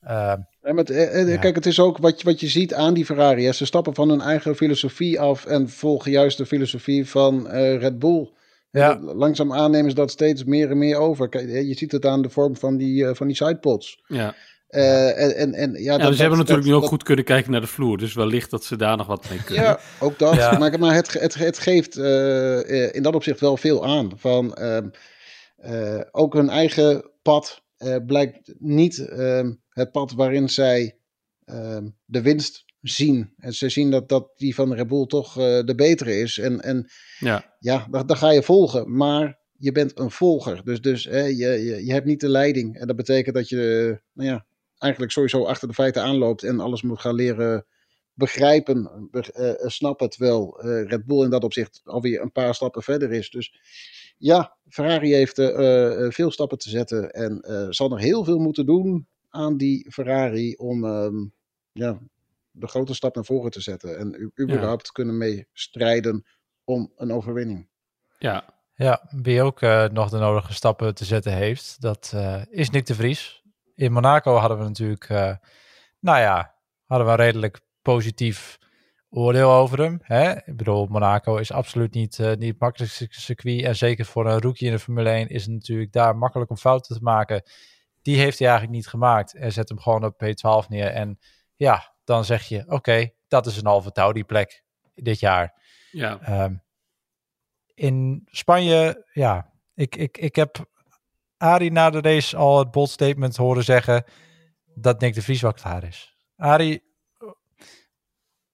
Ehm, 0.00 0.16
Ja, 0.62 0.72
maar 0.72 0.74
het- 0.76 0.90
eh, 0.90 1.20
eh, 1.20 1.28
Ja. 1.28 1.36
Kijk, 1.36 1.54
het 1.54 1.66
is 1.66 1.80
ook 1.80 1.98
wat, 1.98 2.18
je- 2.20 2.24
wat 2.24 2.40
je 2.40 2.48
ziet 2.48 2.74
aan 2.74 2.94
die 2.94 3.04
Ferrari. 3.04 3.44
Hè. 3.44 3.52
Ze 3.52 3.66
stappen 3.66 3.94
van 3.94 4.08
hun 4.08 4.20
eigen 4.20 4.56
filosofie 4.56 5.20
af 5.20 5.44
en 5.46 5.68
volgen 5.68 6.10
juist 6.10 6.38
de 6.38 6.46
filosofie 6.46 7.08
van 7.08 7.48
eh, 7.48 7.78
Red 7.78 7.98
Bull. 7.98 8.30
Ja. 8.70 8.94
En 8.94 9.02
Langzaam 9.02 9.52
aannemen 9.52 9.90
ze 9.90 9.96
dat 9.96 10.10
steeds 10.10 10.44
meer 10.44 10.70
en 10.70 10.78
meer 10.78 10.96
over. 10.96 11.28
Kijk, 11.28 11.48
je 11.48 11.74
ziet 11.74 11.92
het 11.92 12.06
aan 12.06 12.22
de 12.22 12.30
vorm 12.30 12.56
van 12.56 12.76
die, 12.76 13.06
eh, 13.06 13.14
van 13.14 13.26
die 13.26 13.36
sidepods. 13.36 14.02
Ja. 14.06 14.34
Eh, 14.72 15.22
en, 15.22 15.34
en, 15.34 15.54
en, 15.54 15.72
ja, 15.72 15.78
Ja, 15.92 15.98
dat- 15.98 16.14
ze 16.14 16.20
hebben 16.20 16.38
dat- 16.38 16.38
natuurlijk 16.38 16.66
nu 16.66 16.74
ook 16.74 16.80
dat- 16.80 16.90
goed 16.90 17.02
kunnen 17.02 17.24
kijken 17.24 17.50
naar 17.52 17.60
de 17.60 17.66
vloer. 17.66 17.98
Dus 17.98 18.14
wellicht 18.14 18.50
dat 18.50 18.64
ze 18.64 18.76
daar 18.76 18.96
nog 18.96 19.06
wat 19.06 19.30
mee 19.30 19.42
kunnen. 19.44 19.64
Ja, 19.64 19.78
ook 20.00 20.18
dat. 20.18 20.34
Ja. 20.34 20.58
Maar, 20.58 20.78
maar 20.78 20.94
het, 20.94 21.12
het, 21.20 21.34
het 21.34 21.58
geeft 21.58 21.96
eh, 21.96 22.84
eh, 22.84 22.94
in 22.94 23.02
dat 23.02 23.14
opzicht 23.14 23.40
wel 23.40 23.56
veel 23.56 23.86
aan. 23.86 24.12
Van, 24.16 24.54
ehm, 24.54 24.88
eh, 25.56 26.00
ook 26.10 26.34
hun 26.34 26.48
eigen 26.48 27.10
pad 27.22 27.62
eh, 27.76 27.96
blijkt 28.06 28.54
niet 28.58 28.98
ehm, 28.98 29.52
het 29.68 29.92
pad 29.92 30.12
waarin 30.12 30.48
zij 30.48 30.98
ehm, 31.44 31.88
de 32.04 32.22
winst 32.22 32.64
zien. 32.80 33.32
En 33.36 33.52
ze 33.52 33.68
zien 33.68 33.90
dat, 33.90 34.08
dat 34.08 34.28
die 34.36 34.54
van 34.54 34.74
Red 34.74 34.86
Bull 34.88 35.06
toch 35.06 35.38
eh, 35.38 35.44
de 35.64 35.74
betere 35.76 36.18
is. 36.20 36.38
En, 36.38 36.60
en 36.60 36.90
Ja. 37.18 37.54
ja, 37.58 37.86
daar, 37.90 38.06
daar 38.06 38.16
ga 38.16 38.30
je 38.30 38.42
volgen. 38.42 38.96
Maar 38.96 39.38
je 39.56 39.72
bent 39.72 39.98
een 39.98 40.10
volger. 40.10 40.64
Dus, 40.64 40.80
dus 40.80 41.04
hè, 41.04 41.20
je, 41.24 41.34
je, 41.36 41.84
je 41.86 41.92
hebt 41.92 42.06
niet 42.06 42.20
de 42.20 42.28
leiding. 42.28 42.78
En 42.78 42.86
dat 42.86 42.96
betekent 42.96 43.34
dat 43.34 43.48
je 43.48 43.98
nou 44.12 44.28
ja, 44.28 44.46
eigenlijk 44.82 45.12
sowieso 45.12 45.44
achter 45.44 45.68
de 45.68 45.74
feiten 45.74 46.02
aanloopt 46.02 46.42
en 46.42 46.60
alles 46.60 46.82
moet 46.82 47.00
gaan 47.00 47.14
leren 47.14 47.66
begrijpen, 48.14 49.08
be- 49.10 49.32
eh, 49.32 49.50
eh, 49.50 49.56
snappen. 49.68 50.10
Terwijl 50.10 50.60
eh, 50.60 50.88
Red 50.88 51.04
Bull 51.06 51.24
in 51.24 51.30
dat 51.30 51.44
opzicht 51.44 51.80
alweer 51.84 52.20
een 52.20 52.32
paar 52.32 52.54
stappen 52.54 52.82
verder 52.82 53.12
is. 53.12 53.30
Dus 53.30 53.54
ja, 54.18 54.56
Ferrari 54.68 55.12
heeft 55.14 55.34
veel 56.14 56.30
stappen 56.30 56.58
te 56.58 56.68
zetten 56.68 57.10
en 57.10 57.40
eh, 57.40 57.66
zal 57.70 57.88
nog 57.88 58.00
heel 58.00 58.24
veel 58.24 58.38
moeten 58.38 58.66
doen 58.66 59.06
aan 59.28 59.56
die 59.56 59.90
Ferrari 59.90 60.54
om 60.54 60.84
ehm, 60.84 61.24
ja, 61.72 61.98
de 62.50 62.66
grote 62.66 62.94
stap 62.94 63.14
naar 63.14 63.24
voren 63.24 63.50
te 63.50 63.60
zetten. 63.60 63.98
En 63.98 64.14
u- 64.18 64.30
überhaupt 64.44 64.92
kunnen 64.92 65.18
mee 65.18 65.46
strijden 65.52 66.24
om 66.64 66.92
een 66.96 67.12
overwinning. 67.12 67.68
Ja. 68.18 68.60
Ja, 68.74 69.08
wie 69.10 69.42
ook 69.42 69.60
eh, 69.62 69.88
nog 69.88 70.10
de 70.10 70.18
nodige 70.18 70.52
stappen 70.52 70.94
te 70.94 71.04
zetten 71.04 71.32
heeft, 71.32 71.80
dat 71.80 72.12
eh, 72.14 72.42
is 72.50 72.70
Nick 72.70 72.86
de 72.86 72.94
Vries. 72.94 73.41
In 73.74 73.92
Monaco 73.92 74.36
hadden 74.36 74.58
we 74.58 74.64
natuurlijk, 74.64 75.08
eh, 75.08 75.34
nou 76.00 76.20
ja, 76.20 76.54
hadden 76.84 77.06
we 77.06 77.12
een 77.12 77.18
redelijk 77.18 77.60
positief 77.82 78.58
oordeel 79.10 79.50
over 79.50 79.78
hem. 79.78 79.98
Hè? 80.02 80.36
Ik 80.36 80.56
bedoel, 80.56 80.86
Monaco 80.86 81.36
is 81.36 81.52
absoluut 81.52 81.94
niet, 81.94 82.18
eh, 82.18 82.26
niet 82.26 82.48
het 82.48 82.60
makkelijkste 82.60 83.06
circuit. 83.10 83.62
En 83.64 83.76
zeker 83.76 84.04
voor 84.04 84.26
een 84.26 84.40
rookie 84.40 84.66
in 84.66 84.72
de 84.72 84.78
Formule 84.78 85.10
1 85.10 85.28
is 85.28 85.42
het 85.42 85.52
natuurlijk 85.52 85.92
daar 85.92 86.16
makkelijk 86.16 86.50
om 86.50 86.56
fouten 86.56 86.96
te 86.96 87.02
maken. 87.02 87.42
Die 88.02 88.18
heeft 88.18 88.38
hij 88.38 88.48
eigenlijk 88.48 88.76
niet 88.76 88.88
gemaakt. 88.88 89.34
En 89.34 89.52
zet 89.52 89.68
hem 89.68 89.80
gewoon 89.80 90.04
op 90.04 90.22
P12 90.24 90.68
neer. 90.68 90.86
En 90.86 91.18
ja, 91.56 91.94
dan 92.04 92.24
zeg 92.24 92.42
je, 92.42 92.64
oké, 92.66 93.10
dat 93.28 93.46
is 93.46 93.56
een 93.56 93.66
halve 93.66 93.92
touw 93.92 94.12
die 94.12 94.24
plek 94.24 94.64
dit 94.94 95.20
jaar. 95.20 95.60
Ja, 95.90 96.20
Ehm, 96.20 96.54
in 97.74 98.22
Spanje, 98.30 99.06
ja, 99.12 99.52
ik, 99.74 99.96
ik, 99.96 100.18
ik 100.18 100.36
heb 100.36 100.70
Arie 101.42 101.72
na 101.72 101.90
de 101.90 102.00
race 102.00 102.36
al 102.36 102.58
het 102.58 102.70
bold 102.70 102.90
statement 102.90 103.36
horen 103.36 103.64
zeggen 103.64 104.04
dat 104.74 105.00
Nick 105.00 105.14
de 105.14 105.22
Vries 105.22 105.40
wel 105.40 105.52
klaar 105.52 105.84
is. 105.84 106.16
Arie, 106.36 106.82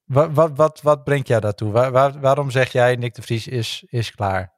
wat, 0.03 0.29
wat, 0.33 0.57
wat, 0.57 0.81
wat 0.81 1.03
brengt 1.03 1.27
jij 1.27 1.39
daartoe? 1.39 1.71
Waar, 1.71 1.91
waar- 1.91 2.19
waarom 2.19 2.51
zeg 2.51 2.71
jij 2.71 2.95
Nick 2.95 3.15
de 3.15 3.21
Vries 3.21 3.47
is, 3.47 3.85
is 3.89 4.11
klaar? 4.11 4.57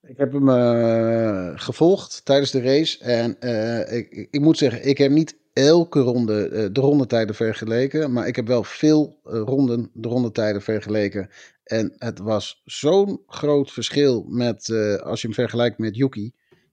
Ik 0.00 0.16
heb 0.16 0.32
hem 0.32 0.48
eh, 0.48 1.50
gevolgd 1.54 2.24
tijdens 2.24 2.50
de 2.50 2.60
race. 2.62 2.98
En 3.04 3.40
eh, 3.40 3.96
ik, 3.98 4.28
ik- 4.30 4.40
moet 4.40 4.58
zeggen, 4.58 4.88
ik 4.88 4.98
heb 4.98 5.10
niet 5.10 5.38
elke 5.52 6.00
ronde 6.00 6.48
eh, 6.48 6.68
de 6.72 6.80
rondetijden 6.80 7.34
vergeleken. 7.34 8.12
Maar 8.12 8.26
ik 8.26 8.36
heb 8.36 8.46
wel 8.46 8.64
veel 8.64 9.18
ronden 9.22 9.90
de 9.94 10.08
rondetijden 10.08 10.62
vergeleken. 10.62 11.30
En 11.64 11.94
het 11.98 12.18
was 12.18 12.60
zo'n 12.64 13.22
groot 13.26 13.72
verschil 13.72 14.22
met, 14.28 14.68
als 15.02 15.20
je 15.20 15.26
hem 15.26 15.36
vergelijkt 15.36 15.78
met 15.78 15.96
Yuki. 15.96 16.32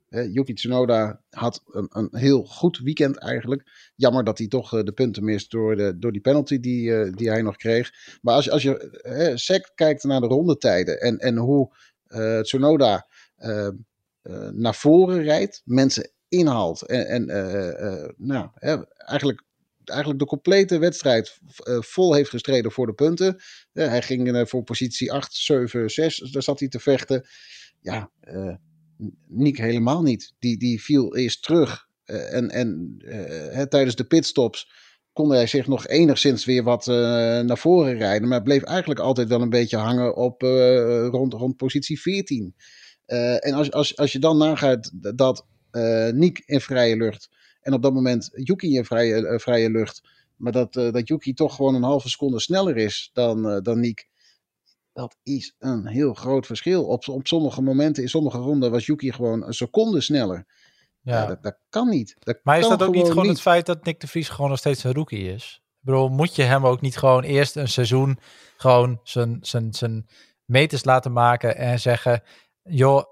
Eh, 0.10 0.34
Yuki 0.34 0.54
Tsunoda 0.54 1.22
had 1.30 1.62
een, 1.66 1.88
een 1.90 2.10
heel 2.12 2.44
goed 2.44 2.78
weekend 2.78 3.18
eigenlijk. 3.18 3.92
Jammer 3.96 4.24
dat 4.24 4.38
hij 4.38 4.48
toch 4.48 4.74
eh, 4.74 4.84
de 4.84 4.92
punten 4.92 5.24
mist 5.24 5.52
door, 5.52 5.76
de, 5.76 5.98
door 5.98 6.12
die 6.12 6.22
penalty 6.22 6.60
die, 6.60 6.96
eh, 6.96 7.12
die 7.14 7.30
hij 7.30 7.42
nog 7.42 7.56
kreeg. 7.56 7.92
Maar 8.22 8.36
als, 8.36 8.50
als 8.50 8.64
je 8.64 8.92
eh, 9.02 9.36
sec 9.36 9.72
kijkt 9.76 10.04
naar 10.04 10.22
de 10.22 10.28
rondetijden 10.28 11.02
en, 11.02 11.18
en 11.18 11.38
hoe 11.38 11.76
eh, 12.08 12.40
Tsunoda 12.40 13.08
eh, 13.36 13.68
eh, 13.68 14.50
naar 14.50 14.76
voren 14.76 15.24
rijdt, 15.24 15.62
mensen 15.66 16.12
inhaalt 16.28 16.82
en, 16.82 17.08
en 17.08 17.26
nou, 18.18 18.50
hè, 18.54 18.78
eigenlijk, 18.98 19.44
eigenlijk 19.84 20.20
de 20.20 20.26
complete 20.26 20.78
wedstrijd 20.78 21.40
vol 21.80 22.14
heeft 22.14 22.30
gestreden 22.30 22.72
voor 22.72 22.86
de 22.86 22.94
punten. 22.94 23.42
Hij 23.74 24.02
ging 24.02 24.50
voor 24.50 24.64
positie 24.64 25.12
8, 25.12 25.34
7, 25.34 25.90
6, 25.90 26.18
daar 26.18 26.44
zat 26.44 26.60
hij 26.60 26.68
te 26.70 26.80
vechten. 26.80 27.26
Ja, 27.82 28.12
Niek 29.28 29.58
helemaal 29.58 30.02
niet. 30.02 30.34
Die, 30.40 30.58
die 30.58 30.82
viel 30.82 31.16
eerst 31.16 31.44
terug 31.44 31.88
eh, 32.04 32.34
en, 32.34 32.50
en 32.50 32.96
eh, 33.00 33.56
hè, 33.56 33.68
tijdens 33.68 33.96
de 33.96 34.08
pitstops 34.08 34.86
kon 35.14 35.30
hij 35.30 35.48
zich 35.48 35.68
nog 35.68 35.88
enigszins 35.88 36.46
weer 36.46 36.64
wat 36.64 36.88
eh, 36.88 36.96
naar 37.40 37.58
voren 37.58 37.98
rijden. 37.98 38.28
Maar 38.28 38.42
bleef 38.42 38.64
eigenlijk 38.64 39.00
altijd 39.00 39.28
wel 39.28 39.42
een 39.42 39.50
beetje 39.50 39.78
hangen 39.78 40.16
op 40.16 40.42
rond, 41.12 41.34
rond 41.34 41.58
positie 41.58 42.02
14. 42.02 42.56
Eh, 43.06 43.46
en 43.46 43.54
als, 43.54 43.72
als, 43.72 43.98
als 43.98 44.12
je 44.12 44.20
dan 44.20 44.38
nagaat 44.38 44.92
dat 45.16 45.46
Niek 46.12 46.44
in 46.46 46.62
vrije 46.62 46.98
lucht 46.98 47.30
en 47.62 47.74
op 47.74 47.82
dat 47.82 47.94
moment 47.94 48.30
Yuki 48.34 48.76
in 48.76 48.86
vrije, 48.86 49.40
vrije 49.40 49.70
lucht, 49.70 50.02
maar 50.36 50.52
dat, 50.52 50.74
dat 50.74 51.08
Yuki 51.08 51.34
toch 51.34 51.56
gewoon 51.56 51.76
een 51.76 51.84
halve 51.84 52.10
seconde 52.10 52.40
sneller 52.40 52.78
is 52.78 53.10
dan, 53.14 53.62
dan 53.64 53.80
Niek. 53.80 54.08
Dat 54.98 55.18
is 55.24 55.56
een 55.60 55.88
heel 55.88 56.14
groot 56.14 56.46
verschil. 56.46 56.86
Op, 56.86 57.08
op 57.08 57.28
sommige 57.28 57.62
momenten, 57.62 58.04
in 58.04 58.10
sommige 58.10 58.38
ronden, 58.38 58.72
was 58.72 58.86
Yuki 58.86 59.12
gewoon 59.12 59.44
een 59.44 59.54
seconde 59.54 60.02
sneller. 60.02 60.46
Ja, 61.02 61.22
Ja. 61.22 61.26
dat, 61.26 61.44
dat 61.44 61.58
kan 61.70 61.90
niet. 61.90 62.16
Dat 62.20 62.40
Maar 62.44 62.60
is 62.60 62.68
dat 62.68 62.84
ook 62.84 62.94
niet 62.94 63.08
gewoon 63.08 63.24
niet. 63.24 63.32
het 63.32 63.42
feit 63.42 63.66
dat 63.66 63.84
Nick 63.84 64.00
de 64.00 64.08
Vries 64.08 64.30
gewoon 64.30 64.50
nog 64.50 64.60
steeds 64.60 64.84
een 64.84 64.94
rookie 64.94 65.34
is? 65.34 65.62
Ik 65.64 65.86
bedoel, 65.86 66.10
moet 66.10 66.36
je 66.36 66.44
hem 66.44 66.66
ook 66.66 66.82
niet 66.82 66.98
gewoon 66.98 67.24
eerst 67.24 67.56
een 67.56 67.68
seizoen 67.68 68.20
gewoon 68.58 69.00
zijn, 69.04 69.38
zijn, 69.42 69.74
zijn 69.74 70.08
meters 70.46 70.84
laten 70.84 71.12
maken 71.14 71.56
en 71.58 71.80
zeggen, 71.80 72.24
joh, 72.64 73.04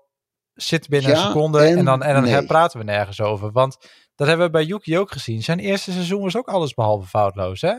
zit 0.54 0.88
binnen 0.90 1.12
een 1.12 1.18
seconde 1.18 1.60
en, 1.60 1.78
en 1.78 1.86
dan, 1.86 2.04
en 2.04 2.14
dan 2.14 2.24
nee. 2.24 2.46
praten 2.46 2.80
we 2.80 2.86
nergens 2.86 3.22
over. 3.22 3.52
Want 3.52 3.78
dat 4.16 4.28
hebben 4.28 4.46
we 4.46 4.52
bij 4.52 4.64
Yuki 4.66 4.98
ook 4.98 5.12
gezien. 5.12 5.44
Zijn 5.44 5.60
eerste 5.60 5.92
seizoen 5.92 6.22
was 6.22 6.38
ook 6.38 6.48
alles 6.48 6.74
behalve 6.74 7.08
foutloos, 7.08 7.62
hè? 7.62 7.74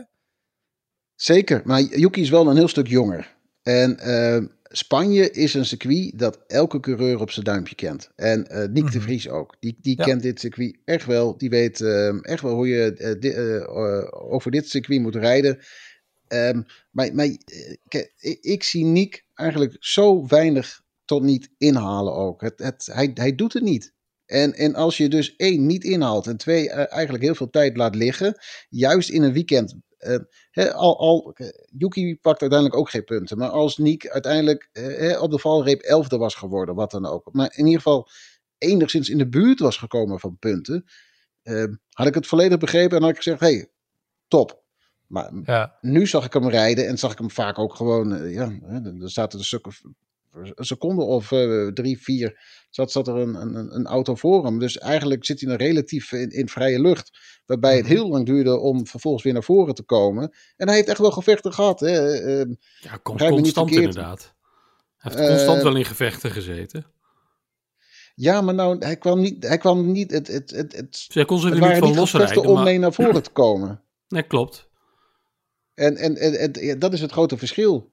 Zeker, 1.15 1.61
maar 1.65 1.81
Yuki 1.81 2.21
is 2.21 2.29
wel 2.29 2.47
een 2.47 2.55
heel 2.55 2.67
stuk 2.67 2.87
jonger. 2.87 3.36
En 3.67 3.99
eh, 3.99 4.43
Spanje 4.63 5.31
is 5.31 5.53
een 5.53 5.65
circuit 5.65 6.19
dat 6.19 6.39
elke 6.47 6.79
coureur 6.79 7.19
op 7.19 7.31
zijn 7.31 7.45
duimpje 7.45 7.75
kent. 7.75 8.09
En 8.15 8.47
eh 8.47 8.57
Nick 8.59 8.91
de 8.91 8.97
Mhm. 8.97 8.99
Vries 8.99 9.29
ook. 9.29 9.55
Die, 9.59 9.77
die 9.81 9.97
Ja. 9.97 10.03
kent 10.03 10.21
dit 10.21 10.39
circuit 10.39 10.77
echt 10.85 11.05
wel. 11.05 11.37
Die 11.37 11.49
weet 11.49 11.81
eh, 11.81 12.25
echt 12.25 12.41
wel 12.41 12.53
hoe 12.53 12.67
je 12.67 12.93
eh, 12.93 13.19
di- 13.19 13.29
eh, 13.29 14.31
over 14.31 14.51
dit 14.51 14.69
circuit 14.69 15.01
moet 15.01 15.15
rijden. 15.15 15.59
Ehm, 16.27 16.61
maar 16.91 17.13
maar 17.15 17.25
ik, 17.25 18.11
ik 18.41 18.63
zie 18.63 18.85
Nick 18.85 19.25
eigenlijk 19.33 19.75
zo 19.79 20.27
weinig 20.27 20.81
tot 21.05 21.23
niet 21.23 21.49
inhalen 21.57 22.13
ook. 22.13 22.41
Het, 22.41 22.59
het, 22.59 22.89
hij, 22.91 23.11
hij 23.13 23.35
doet 23.35 23.53
het 23.53 23.63
niet. 23.63 23.93
En, 24.25 24.53
en 24.53 24.75
als 24.75 24.97
je 24.97 25.07
dus 25.09 25.35
één 25.35 25.65
niet 25.65 25.83
inhaalt 25.83 26.27
en 26.27 26.37
twee 26.37 26.69
eigenlijk 26.69 27.23
heel 27.23 27.35
veel 27.35 27.49
tijd 27.49 27.77
laat 27.77 27.95
liggen, 27.95 28.37
juist 28.69 29.09
in 29.09 29.23
een 29.23 29.33
weekend. 29.33 29.75
Hè, 30.51 30.73
al, 30.73 30.99
al, 30.99 31.31
eh, 31.35 31.47
Yuki 31.77 32.17
pakt 32.19 32.41
uiteindelijk 32.41 32.79
ook 32.79 32.89
geen 32.89 33.03
punten. 33.03 33.37
Maar 33.37 33.49
als 33.49 33.77
Niek 33.77 34.07
uiteindelijk 34.09 34.69
eh, 34.71 35.21
op 35.21 35.31
de 35.31 35.39
valreep 35.39 35.81
elfde 35.81 36.17
was 36.17 36.35
geworden, 36.35 36.75
wat 36.75 36.91
dan 36.91 37.05
ook. 37.05 37.29
Maar 37.31 37.51
in 37.55 37.65
ieder 37.65 37.81
geval 37.81 38.07
enigszins 38.57 39.09
in 39.09 39.17
de 39.17 39.29
buurt 39.29 39.59
was 39.59 39.77
gekomen 39.77 40.19
van 40.19 40.37
punten. 40.39 40.85
eh, 41.43 41.63
had 41.89 42.07
ik 42.07 42.13
het 42.13 42.27
volledig 42.27 42.57
begrepen 42.57 42.95
en 42.97 43.01
had 43.01 43.11
ik 43.11 43.17
gezegd: 43.17 43.39
hey, 43.39 43.71
top. 44.27 44.63
Maar 45.07 45.31
Ja. 45.43 45.77
nu 45.81 46.07
zag 46.07 46.25
ik 46.25 46.33
hem 46.33 46.49
rijden 46.49 46.87
en 46.87 46.97
zag 46.97 47.11
ik 47.11 47.17
hem 47.17 47.31
vaak 47.31 47.59
ook 47.59 47.75
gewoon, 47.75 48.15
eh, 48.15 48.33
ja, 48.33 48.59
er 49.01 49.09
zaten 49.11 49.39
er 49.39 49.45
stukken, 49.45 49.71
een 50.55 50.65
seconde 50.65 51.01
of 51.03 51.31
eh, 51.31 51.67
drie, 51.67 52.01
vier, 52.01 52.39
zat, 52.69 52.91
zat 52.91 53.07
er 53.07 53.15
een, 53.15 53.35
een, 53.35 53.75
een 53.75 53.85
auto 53.85 54.15
voor 54.15 54.45
hem. 54.45 54.59
Dus 54.59 54.77
eigenlijk 54.77 55.25
zit 55.25 55.39
hij 55.41 55.49
nog 55.49 55.59
relatief 55.59 56.11
in, 56.11 56.29
in 56.29 56.49
vrije 56.49 56.81
lucht, 56.81 57.17
waarbij 57.45 57.75
het 57.75 57.85
Mhm. 57.85 57.93
heel 57.93 58.09
lang 58.09 58.25
duurde 58.25 58.57
om 58.59 58.87
vervolgens 58.87 59.23
weer 59.23 59.33
naar 59.33 59.43
voren 59.43 59.75
te 59.75 59.83
komen. 59.83 60.33
En 60.57 60.67
hij 60.67 60.75
heeft 60.75 60.89
echt 60.89 60.99
wel 60.99 61.11
gevechten 61.11 61.53
gehad. 61.53 61.79
Hè. 61.79 62.13
eh, 62.13 62.45
ja 62.79 62.99
constant 63.03 63.71
inderdaad. 63.71 64.35
Hij 64.97 65.11
heeft 65.15 65.27
constant 65.29 65.57
Eh, 65.57 65.63
wel 65.63 65.75
in 65.75 65.85
gevechten 65.85 66.31
gezeten. 66.31 66.85
ja, 68.15 68.41
maar 68.41 68.53
nou, 68.53 68.77
hij 68.79 68.97
kwam 68.97 69.19
niet, 69.19 69.47
hij 69.47 69.57
kwam 69.57 69.91
niet, 69.91 70.11
het, 70.11 70.27
het, 70.27 70.49
het, 70.51 70.75
het, 70.75 70.91
Dus 70.91 71.07
hij 71.13 71.25
kon 71.25 71.39
ze 71.39 71.45
er 71.47 71.53
niet 71.53 71.61
waren 71.61 71.77
van 71.77 71.95
losrijden. 71.95 72.43
om 72.45 72.53
Maar... 72.53 72.63
mee 72.63 72.79
naar 72.79 72.93
voren 72.93 73.23
te 73.23 73.29
komen. 73.31 73.81
Nee, 74.07 74.23
klopt. 74.23 74.69
En, 75.73 75.95
en, 75.97 76.15
en, 76.15 76.79
dat 76.79 76.93
is 76.93 77.01
het 77.01 77.11
grote 77.11 77.37
verschil. 77.37 77.91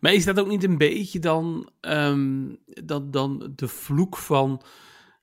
Maar 0.00 0.12
is 0.12 0.24
dat 0.24 0.40
ook 0.40 0.48
niet 0.48 0.64
een 0.64 0.78
beetje 0.78 1.18
dan, 1.18 1.70
ehm, 1.80 2.44
dan, 2.84 3.10
dan 3.10 3.52
de 3.56 3.68
vloek 3.68 4.16
van 4.16 4.62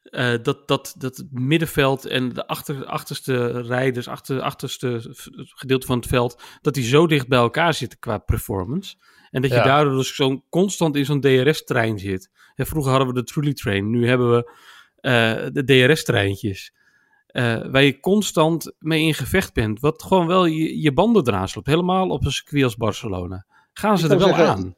eh, 0.04 0.34
dat, 0.41 0.67
dat, 0.67 0.95
dat 0.97 1.17
het 1.17 1.28
middenveld 1.32 2.06
en 2.06 2.30
de 2.34 2.47
achter, 2.47 2.86
achterste 2.86 3.62
rijders, 3.62 4.08
achter, 4.08 4.41
achterste 4.41 4.99
gedeelte 5.38 5.86
van 5.88 5.97
het 5.97 6.08
veld, 6.08 6.41
dat 6.62 6.73
die 6.73 6.84
zo 6.84 7.08
dicht 7.08 7.28
bij 7.28 7.39
elkaar 7.39 7.73
zitten 7.73 7.99
qua 7.99 8.17
performance. 8.17 8.95
En 9.32 9.41
dat 9.41 9.52
je 9.52 9.58
Ja. 9.58 9.63
daardoor 9.63 9.95
dus 9.95 10.15
zo 10.15 10.43
constant 10.49 10.95
in 10.95 11.06
zo'n 11.06 11.21
DRS-trein 11.21 11.99
zit. 11.99 12.30
Ja, 12.56 12.65
vroeger 12.65 12.91
hadden 12.91 13.10
we 13.13 13.13
de 13.21 13.23
Truly 13.23 13.54
Train, 13.54 13.89
nu 13.89 14.08
hebben 14.08 14.32
we 14.32 14.52
eh, 14.95 15.45
de 15.54 15.63
DRS-treintjes. 15.63 16.73
eh, 17.28 17.71
waar 17.71 17.84
je 17.84 17.99
constant 17.99 18.73
mee 18.80 19.02
in 19.06 19.13
gevecht 19.13 19.54
bent. 19.54 19.80
Wat 19.80 20.04
gewoon 20.04 20.28
wel 20.28 20.45
je, 20.45 20.82
je 20.82 20.93
banden 20.93 21.28
eraan 21.28 21.47
sloopt. 21.49 21.67
Helemaal 21.67 22.10
op 22.10 22.26
een 22.26 22.32
circuit 22.32 22.63
als 22.63 22.76
Barcelona. 22.76 23.45
Gaan 23.73 23.97
ze 23.97 24.09
er 24.09 24.17
wel 24.17 24.27
zeggen, 24.27 24.45
aan? 24.47 24.75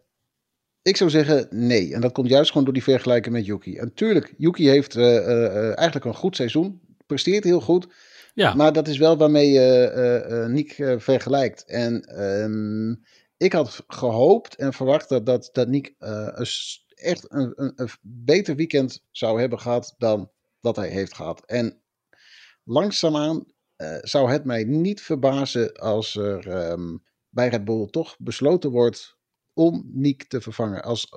Ik 0.82 0.98
zou 0.98 1.10
zeggen 1.10 1.48
nee. 1.50 1.94
En 1.94 2.02
dat 2.02 2.12
komt 2.12 2.30
juist 2.30 2.50
gewoon 2.50 2.64
door 2.64 2.74
die 2.74 2.84
vergelijking 2.84 3.36
met 3.36 3.46
Yuki. 3.46 3.78
En 3.78 3.94
tuurlijk, 3.94 4.34
Yuki 4.38 4.70
heeft 4.70 4.96
eh, 4.96 5.18
eh, 5.18 5.46
eh, 5.46 5.64
eigenlijk 5.66 6.06
een 6.06 6.16
goed 6.16 6.36
seizoen. 6.36 6.82
Presteert 7.06 7.44
heel 7.44 7.62
goed. 7.62 7.88
Ja. 8.34 8.54
Maar 8.54 8.74
dat 8.74 8.88
is 8.88 8.98
wel 8.98 9.18
waarmee 9.18 9.50
je 9.52 9.88
eh, 10.78 11.00
vergelijkt. 11.00 11.66
En 11.66 12.02
ehm, 12.02 12.92
ik 13.38 13.54
had 13.54 13.84
gehoopt 13.88 14.56
en 14.56 14.74
verwacht 14.74 15.10
dat, 15.10 15.26
dat, 15.26 15.50
dat 15.54 15.68
s- 16.48 16.86
echt 16.96 17.26
een, 17.32 17.54
een, 17.56 17.72
een 17.76 17.90
beter 18.02 18.56
weekend 18.56 19.04
zou 19.12 19.40
hebben 19.40 19.60
gehad 19.60 19.96
dan 19.98 20.32
dat 20.62 20.76
hij 20.76 20.90
heeft 20.90 21.14
gehad. 21.16 21.44
En 21.46 21.82
langzaamaan 22.64 23.46
eh, 23.76 23.98
zou 24.02 24.32
het 24.32 24.44
mij 24.46 24.64
niet 24.64 25.02
verbazen 25.02 25.74
als 25.74 26.16
er 26.16 26.50
ehm, 26.50 26.98
bij 27.36 27.48
Red 27.48 27.66
Bull 27.66 27.88
toch 27.90 28.16
besloten 28.20 28.70
wordt 28.72 29.18
om 29.54 29.90
Niek 29.94 30.24
te 30.28 30.42
vervangen. 30.42 30.84
Als, 30.84 31.08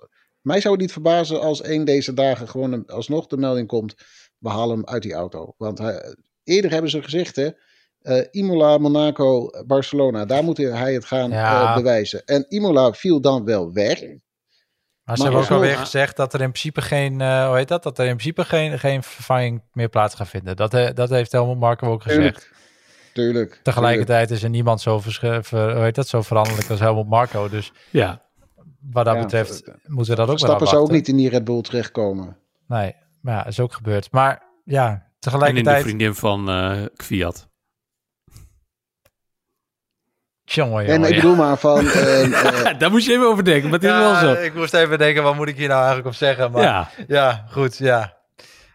mij 0.41 0.61
zou 0.61 0.73
het 0.75 0.83
niet 0.83 0.93
verbazen 0.93 1.41
als 1.41 1.65
een 1.65 1.85
deze 1.85 2.13
dagen 2.15 2.49
gewoon 2.49 2.73
een- 2.73 2.87
alsnog 2.87 3.27
de 3.27 3.37
melding 3.37 3.67
komt. 3.69 3.95
We 4.39 4.49
halen 4.49 4.77
hem 4.77 4.87
uit 4.87 5.03
die 5.03 5.13
auto. 5.15 5.55
Want 5.57 5.79
hij, 5.79 6.17
eerder 6.45 6.71
hebben 6.71 6.91
ze 6.91 7.03
gezegd, 7.03 7.37
hè. 7.37 7.49
eh, 7.99 8.27
Imola, 8.31 8.79
Monaco, 8.79 9.51
Barcelona, 9.67 10.25
daar 10.25 10.45
moet 10.45 10.57
hij 10.57 10.93
het 10.95 11.05
gaan 11.05 11.31
Ja. 11.31 11.69
eh, 11.71 11.75
bewijzen. 11.77 12.25
En 12.25 12.45
Imola 12.49 12.93
viel 12.93 13.21
dan 13.21 13.45
wel 13.45 13.73
weg. 13.73 14.01
Maar 14.01 15.17
ze 15.17 15.23
Maar 15.23 15.33
hebben 15.33 15.41
ook 15.57 15.63
alweer 15.63 15.77
gezegd 15.77 16.17
dat 16.17 16.35
er 16.35 16.41
in 16.41 16.51
principe 16.51 16.81
geen, 16.81 17.21
eh, 17.21 17.47
hoe 17.47 17.57
heet 17.57 17.69
dat? 17.69 17.83
Dat 17.83 17.99
er 17.99 18.07
in 18.07 18.17
principe 18.17 18.45
geen, 18.45 18.79
geen 18.79 19.03
vervanging 19.03 19.63
meer 19.73 19.89
plaats 19.89 20.15
gaat 20.15 20.29
vinden. 20.29 20.57
Dat, 20.57 20.71
dat 20.97 21.09
heeft 21.11 21.33
Helmut 21.33 21.59
Marko 21.59 21.87
ook 21.93 22.03
gezegd. 22.03 22.21
Tuurlijk. 22.21 22.57
Tuurlijk. 23.19 23.61
Tegelijkertijd 23.63 24.31
is 24.31 24.43
er 24.43 24.49
niemand 24.51 24.81
zo, 24.81 25.01
ver, 25.01 25.45
hoe 25.51 25.83
heet 25.83 25.95
dat, 25.95 26.09
zo 26.09 26.23
veranderlijk 26.23 26.71
als 26.71 26.81
Helmut 26.81 27.09
Marco. 27.09 27.49
Dus 27.49 27.73
Ja, 27.91 28.23
wat 28.81 29.05
dat 29.05 29.15
Ja, 29.15 29.21
betreft 29.23 29.63
moeten 29.87 30.11
we 30.15 30.21
dat 30.21 30.29
ook 30.29 30.29
maar 30.29 30.39
Stappen 30.39 30.67
zou 30.67 30.83
ook 30.83 30.91
niet 30.91 31.09
in 31.09 31.17
die 31.17 31.29
Red 31.29 31.45
Bull 31.45 31.61
terechtkomen. 31.61 32.37
Nee, 32.67 32.95
maar 33.21 33.35
ja, 33.35 33.47
is 33.47 33.61
ook 33.61 33.73
gebeurd. 33.73 34.13
Maar 34.13 34.43
ja, 34.65 34.87
en 34.87 34.93
in 34.93 34.99
de 34.99 35.05
tegelijkertijd... 35.19 35.83
vriendin 35.83 36.15
van 36.15 36.49
eh 36.51 36.85
Kviat. 36.97 37.49
Jongen, 40.45 40.87
En 40.87 41.03
ik 41.05 41.09
ja. 41.09 41.15
bedoel 41.15 41.35
maar 41.37 41.59
van... 41.59 41.87
eh, 41.91 42.23
eh, 42.71 42.79
Daar 42.79 42.91
moest 42.91 43.07
je 43.07 43.13
even 43.13 43.27
over 43.27 43.45
denken, 43.45 43.63
maar 43.71 43.79
het 43.79 43.89
is 43.89 43.95
Ja, 43.95 44.23
wel 44.23 44.35
zo. 44.35 44.43
Ik 44.43 44.55
moest 44.55 44.75
even 44.75 44.99
denken, 44.99 45.23
wat 45.23 45.35
moet 45.35 45.49
ik 45.49 45.57
hier 45.57 45.69
nou 45.69 45.79
eigenlijk 45.79 46.09
op 46.09 46.15
zeggen? 46.15 46.51
Maar 46.51 46.63
ja, 46.63 46.89
Ja, 47.07 47.45
goed, 47.51 47.77
ja. 47.77 48.17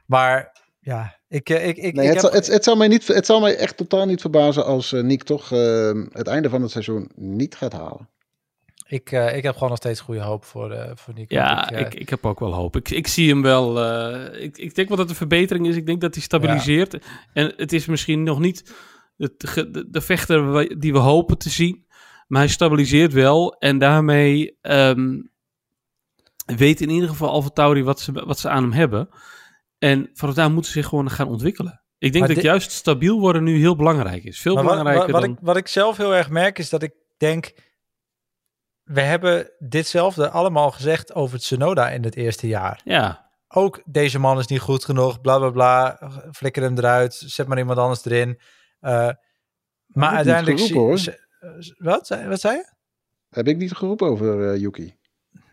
Maar 0.06 0.52
ja, 0.80 1.16
ik, 1.34 1.50
eh, 1.50 1.68
ik, 1.68 1.78
ik, 1.78 1.94
nee, 1.96 2.06
ik 2.08 2.14
het, 2.14 2.22
heb- 2.22 2.32
zal, 2.32 2.32
het, 2.32 2.48
het, 2.48 2.64
zal 2.64 2.76
mij 2.76 2.88
niet, 2.88 3.08
het 3.08 3.26
zal 3.26 3.40
mij 3.40 3.56
echt 3.56 3.78
totaal 3.78 4.06
niet 4.06 4.22
verbazen 4.22 4.66
als 4.66 4.94
eh, 4.94 5.02
Nick 5.04 5.24
toch 5.24 5.52
eh, 5.52 5.92
het 6.12 6.28
einde 6.28 6.50
van 6.50 6.62
het 6.62 6.72
seizoen 6.72 7.10
niet 7.16 7.56
gaat 7.56 7.74
halen. 7.74 8.10
ik, 8.88 9.12
eh, 9.12 9.38
ik 9.38 9.44
heb 9.44 9.54
gewoon 9.54 9.70
nog 9.70 9.78
steeds 9.78 10.00
goede 10.00 10.22
hoop 10.22 10.46
voor, 10.46 10.72
eh 10.72 10.92
voor 10.96 11.14
Nico. 11.14 11.36
ja 11.36 11.70
ik, 11.70 11.94
ik 11.94 12.10
heb 12.10 12.26
ook 12.26 12.40
wel 12.40 12.54
hoop. 12.54 12.76
Ik, 12.76 12.90
ik 12.90 13.08
zie 13.08 13.30
hem 13.30 13.42
wel. 13.42 13.80
eh, 13.84 14.44
ik, 14.44 14.58
ik 14.58 14.76
denk 14.76 14.88
wel 14.88 14.98
dat 14.98 15.10
het 15.10 15.10
een 15.10 15.28
verbetering 15.28 15.68
is. 15.68 15.76
Ik 15.76 15.86
denk 15.86 16.02
dat 16.02 16.14
hij 16.14 16.24
stabiliseert. 16.24 16.98
En 17.34 17.54
het 17.58 17.74
is 17.74 17.86
misschien 17.86 18.24
nog 18.24 18.40
niet 18.40 18.74
het, 19.18 19.40
de, 19.40 19.86
de 19.90 20.02
vechter 20.02 20.68
die 20.80 20.92
we 20.92 21.00
hopen 21.00 21.38
te 21.38 21.50
zien. 21.50 21.86
Maar 22.28 22.42
hij 22.42 22.50
stabiliseert 22.52 23.14
wel. 23.14 23.56
En 23.60 23.78
daarmee 23.78 24.58
ehm, 24.62 25.22
weet 26.46 26.82
in 26.82 26.90
ieder 26.90 27.10
geval 27.10 27.30
Alfa 27.30 27.50
Tauri 27.50 27.84
wat 27.84 28.00
ze, 28.00 28.12
wat 28.12 28.40
ze 28.40 28.50
aan 28.50 28.64
hem 28.64 28.72
hebben. 28.72 29.10
En 29.84 30.10
vanaf 30.14 30.36
daar 30.36 30.52
moeten 30.52 30.72
ze 30.72 30.80
zich 30.80 30.88
gewoon 30.90 31.10
gaan 31.10 31.28
ontwikkelen. 31.28 31.82
Ik 31.98 32.12
denk 32.12 32.18
Maar 32.18 32.28
dat 32.28 32.36
dit- 32.36 32.46
juist 32.46 32.72
stabiel 32.72 33.20
worden 33.20 33.44
nu 33.44 33.58
heel 33.58 33.76
belangrijk 33.76 34.24
is. 34.24 34.40
Veel 34.42 34.54
maar 34.56 34.64
wat, 34.64 34.72
belangrijker 34.72 35.12
wat, 35.12 35.22
wat 35.22 35.30
dan... 35.30 35.38
ik, 35.40 35.46
wat 35.46 35.58
ik 35.58 35.68
zelf 35.68 35.98
heel 35.98 36.16
erg 36.16 36.30
merk 36.30 36.60
is 36.60 36.70
dat 36.70 36.84
ik 36.84 36.94
denk... 37.18 37.54
We 38.84 39.02
hebben 39.02 39.52
ditzelfde 39.60 40.30
allemaal 40.30 40.72
gezegd 40.72 41.14
over 41.14 41.40
Tsunoda 41.40 41.90
in 41.90 42.04
het 42.04 42.16
eerste 42.16 42.48
jaar. 42.48 42.82
Ja, 42.84 43.32
Ook 43.48 43.82
deze 43.86 44.20
man 44.20 44.40
is 44.40 44.48
niet 44.48 44.60
goed 44.60 44.86
genoeg, 44.86 45.22
bla 45.22 45.38
bla 45.38 45.50
bla. 45.50 46.00
Flikker 46.32 46.64
hem 46.64 46.78
eruit, 46.78 47.14
zet 47.14 47.48
maar 47.48 47.58
iemand 47.58 47.78
anders 47.78 48.06
erin. 48.06 48.40
Eh, 48.80 49.10
maar 49.88 50.10
uiteindelijk... 50.16 50.60
geroepen, 50.60 51.00
zie- 51.00 51.14
hoor. 51.40 51.76
Wat? 51.78 52.08
Zei- 52.08 52.28
Wat 52.28 52.40
zei 52.40 52.56
je? 52.56 52.74
Heb 53.30 53.48
ik 53.48 53.58
niet 53.58 53.74
geroepen 53.74 54.08
over 54.08 54.52
eh, 54.52 54.60
Yuki? 54.60 54.96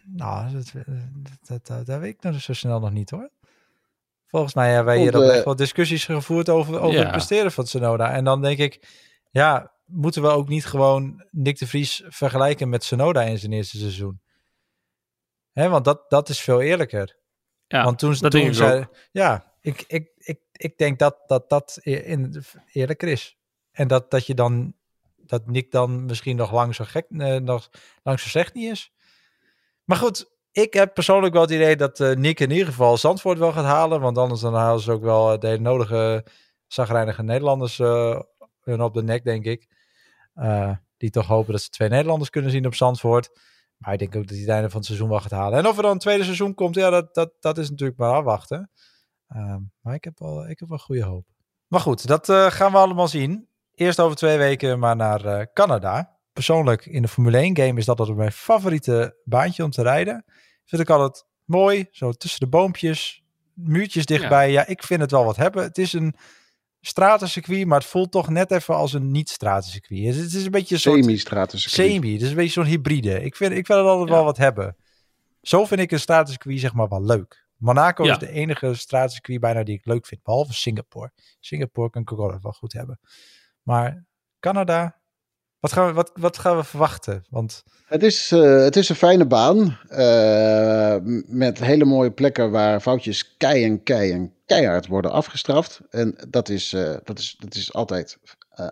Nou, 0.05 0.53
dat, 0.53 0.73
dat, 1.47 1.67
dat, 1.67 1.87
dat 1.87 1.99
weet 2.01 2.15
ik 2.15 2.23
nog 2.23 2.41
zo 2.41 2.53
snel 2.53 2.81
nog 2.81 2.91
niet 2.93 3.11
hoor. 3.11 3.31
Volgens 4.31 4.55
mij 4.55 4.69
hebben 4.69 4.95
wij 4.95 5.03
hier 5.03 5.23
eh, 5.23 5.35
echt 5.37 5.45
wel 5.45 5.57
discussies 5.57 6.05
gevoerd 6.05 6.49
over, 6.49 6.81
over 6.81 6.97
Ja. 6.99 7.03
het 7.03 7.11
presteren 7.11 7.53
van 7.53 7.67
Sonoda. 7.67 8.13
En 8.13 8.25
dan 8.25 8.43
denk 8.43 8.59
ik, 8.59 8.89
ja, 9.31 9.73
moeten 9.85 10.23
we 10.23 10.29
ook 10.29 10.49
niet 10.49 10.67
gewoon 10.67 11.27
Nick 11.31 11.59
de 11.59 11.67
Vries 11.67 12.03
vergelijken 12.09 12.69
met 12.69 12.85
Sonoda 12.85 13.23
in 13.23 13.39
zijn 13.39 13.53
eerste 13.53 13.79
seizoen? 13.79 14.21
Hè, 15.53 15.69
want 15.69 15.85
dat, 15.85 16.11
dat 16.11 16.29
is 16.29 16.41
veel 16.41 16.61
eerlijker. 16.61 17.17
ja 17.67 17.85
want 17.85 17.99
toen, 17.99 18.11
dat 18.11 18.21
toen 18.21 18.31
denk 18.31 18.47
ik 18.47 18.55
zei, 18.55 18.81
ook. 18.81 18.97
ja, 19.13 19.53
ik, 19.61 19.85
ik, 19.87 20.11
ik, 20.17 20.41
ik 20.53 20.79
denk 20.79 20.99
dat 20.99 21.17
dat, 21.27 21.49
dat 21.49 21.79
e- 21.83 21.93
in, 21.93 22.43
eerlijker 22.73 23.09
is. 23.09 23.37
En 23.73 23.89
dat, 23.89 24.11
dat 24.11 24.27
je 24.27 24.35
dan, 24.35 24.75
dat 25.17 25.47
Nick 25.47 25.71
dan 25.71 26.05
misschien 26.05 26.37
nog 26.37 26.53
lang 26.53 26.75
zo 26.75 26.85
gek, 26.85 27.07
eh, 27.09 27.37
nog 27.37 27.71
lang 28.03 28.21
zo 28.21 28.29
slecht 28.29 28.55
niet 28.55 28.71
is. 28.71 28.93
Maar 29.85 29.97
goed, 29.99 30.30
ik 30.53 30.75
heb 30.75 30.95
persoonlijk 30.95 31.33
wel 31.33 31.43
het 31.43 31.51
idee 31.51 31.77
dat 31.77 32.01
eh, 32.01 32.17
Nick 32.17 32.41
in 32.41 32.51
ieder 32.51 32.67
geval 32.67 32.97
Zandvoort 32.97 33.39
wel 33.39 33.53
gaat 33.53 33.65
halen. 33.65 34.01
Want 34.01 34.19
anders 34.19 34.41
dan 34.41 34.55
halen 34.55 34.81
ze 34.81 34.93
ook 34.93 35.03
wel 35.03 35.33
eh, 35.33 35.39
de 35.39 35.61
nodige 35.61 36.25
zagrijnige 36.67 37.23
Nederlanders 37.23 37.79
eh, 37.79 38.21
hun 38.61 38.83
op 38.83 38.95
de 38.95 39.03
nek, 39.03 39.25
denk 39.25 39.45
ik. 39.45 39.69
Die 40.97 41.11
toch 41.11 41.27
hopen 41.27 41.53
dat 41.53 41.63
ze 41.63 41.69
twee 41.69 41.89
Nederlanders 41.89 42.31
kunnen 42.31 42.51
zien 42.51 42.67
op 42.67 42.75
Zandvoort. 42.75 43.31
Maar 43.77 43.93
ik 43.93 43.99
denk 43.99 44.17
ook 44.17 44.23
dat 44.23 44.31
hij 44.31 44.41
het 44.41 44.49
einde 44.49 44.69
van 44.69 44.79
het 44.79 44.87
seizoen 44.87 45.09
wel 45.09 45.21
gaat 45.21 45.31
halen. 45.31 45.59
En 45.59 45.67
of 45.67 45.77
er 45.77 45.83
dan 45.83 45.93
een 45.93 45.99
tweede 45.99 46.25
seizoen 46.25 46.55
komt, 46.55 46.75
ja, 46.75 46.91
dat, 46.91 47.15
dat, 47.15 47.33
dat 47.41 47.59
is 47.59 47.71
natuurlijk 47.71 47.99
maar 47.99 48.15
afwachten. 48.15 48.71
Ehm, 49.29 49.61
maar 49.81 49.95
ik 49.95 50.05
heb, 50.05 50.19
wel, 50.19 50.49
ik 50.49 50.59
heb 50.59 50.69
wel 50.69 50.79
goede 50.79 51.05
hoop. 51.05 51.27
Maar 51.67 51.81
goed, 51.81 52.07
dat 52.07 52.27
gaan 52.29 52.73
we 52.73 52.79
allemaal 52.79 53.09
zien. 53.09 53.49
Eerst 53.75 54.01
over 54.01 54.17
twee 54.17 54.39
weken 54.39 54.79
maar 54.79 54.97
naar 54.97 55.53
Canada. 55.53 56.20
Persoonlijk 56.33 56.87
in 56.87 57.03
de 57.03 57.09
Formule 57.09 57.39
1 57.39 57.57
game 57.57 57.79
is 57.79 57.85
dat 57.85 57.99
altijd 57.99 58.17
mijn 58.17 58.33
favoriete 58.33 59.17
baantje 59.25 59.65
om 59.65 59.71
te 59.71 59.83
rijden. 59.83 60.25
Vind 60.65 60.83
ik 60.83 60.91
altijd 60.91 61.25
mooi, 61.45 61.87
zo 61.91 62.13
tussen 62.13 62.41
de 62.41 62.49
boompjes, 62.49 63.23
muurtjes 63.55 64.07
dichtbij. 64.07 64.51
Ja, 64.51 64.67
ik 64.67 64.83
vind 64.83 65.01
het 65.01 65.11
wel 65.11 65.25
wat 65.25 65.37
hebben. 65.37 65.63
Het 65.63 65.79
is 65.79 65.93
een 65.93 66.15
stratencircuit, 66.81 67.67
maar 67.67 67.79
het 67.79 67.89
voelt 67.89 68.11
toch 68.13 68.29
net 68.29 68.51
even 68.51 68.75
als 68.75 68.93
een 68.93 69.11
niet-stratencircuit. 69.11 70.01
Het 70.05 70.15
is- 70.17 70.23
Het 70.23 70.33
is 70.35 70.45
een 70.45 70.51
beetje 70.51 70.75
een 70.75 70.81
soort 70.81 71.05
Semi-stratus. 71.05 71.71
semi, 71.73 72.19
dus 72.19 72.29
een 72.29 72.35
beetje 72.35 72.53
zo'n 72.53 72.65
hybride. 72.65 73.23
Ik 73.23 73.37
vind, 73.37 73.51
ik 73.53 73.67
vind 73.67 73.79
het 73.79 73.87
altijd 73.89 74.09
Ja. 74.09 74.15
wel 74.15 74.25
wat 74.25 74.37
hebben. 74.37 74.77
Zo 75.43 75.65
vind 75.65 75.81
ik 75.81 75.91
een 75.93 76.01
stratencircuit 76.01 76.61
zeg 76.61 76.73
maar 76.75 76.89
wel 76.89 77.05
leuk. 77.05 77.49
Monaco 77.57 78.05
Ja. 78.05 78.13
is 78.13 78.19
de 78.19 78.31
enige 78.31 78.75
stratencircuit 78.75 79.41
bijna 79.41 79.63
die 79.63 79.75
ik 79.77 79.85
leuk 79.87 80.07
vind, 80.07 80.23
behalve 80.23 80.53
Singapore. 80.55 81.13
Singapore 81.41 81.91
kan 81.91 82.03
ik 82.03 82.13
ook 82.13 82.43
wel 82.43 82.53
goed 82.53 82.73
hebben. 82.73 83.01
Maar 83.63 84.05
Canada, 84.41 85.00
wat 85.61 85.73
gaan 85.73 85.87
we, 85.87 85.93
wat, 85.93 86.11
wat 86.15 86.39
gaan 86.39 86.57
we 86.57 86.65
verwachten? 86.65 87.25
Want 87.31 87.65
Het 87.87 88.03
is, 88.03 88.31
eh, 88.33 88.63
het 88.63 88.77
is 88.77 88.89
een 88.89 88.97
fijne 88.97 89.27
baan. 89.27 89.79
eh, 89.89 90.97
met 91.27 91.59
hele 91.59 91.85
mooie 91.85 92.11
plekken 92.13 92.51
waar 92.51 92.81
foutjes 92.81 93.37
kei 93.37 93.65
en 93.65 93.83
kei 93.83 94.13
en 94.13 94.33
keihard 94.47 94.87
worden 94.87 95.11
afgestraft. 95.11 95.81
En 95.91 96.15
dat 96.29 96.49
is, 96.49 96.73
eh, 96.73 96.97
dat 97.05 97.19
is, 97.19 97.37
dat 97.39 97.55
is 97.55 97.73
altijd 97.73 98.19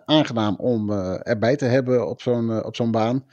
aangenaam 0.05 0.55
om 0.55 0.91
erbij 0.91 1.55
te 1.55 1.65
hebben 1.65 2.07
op 2.09 2.21
zo'n 2.21 2.63
op 2.63 2.75
zo'n 2.75 2.91
baan. 2.91 3.25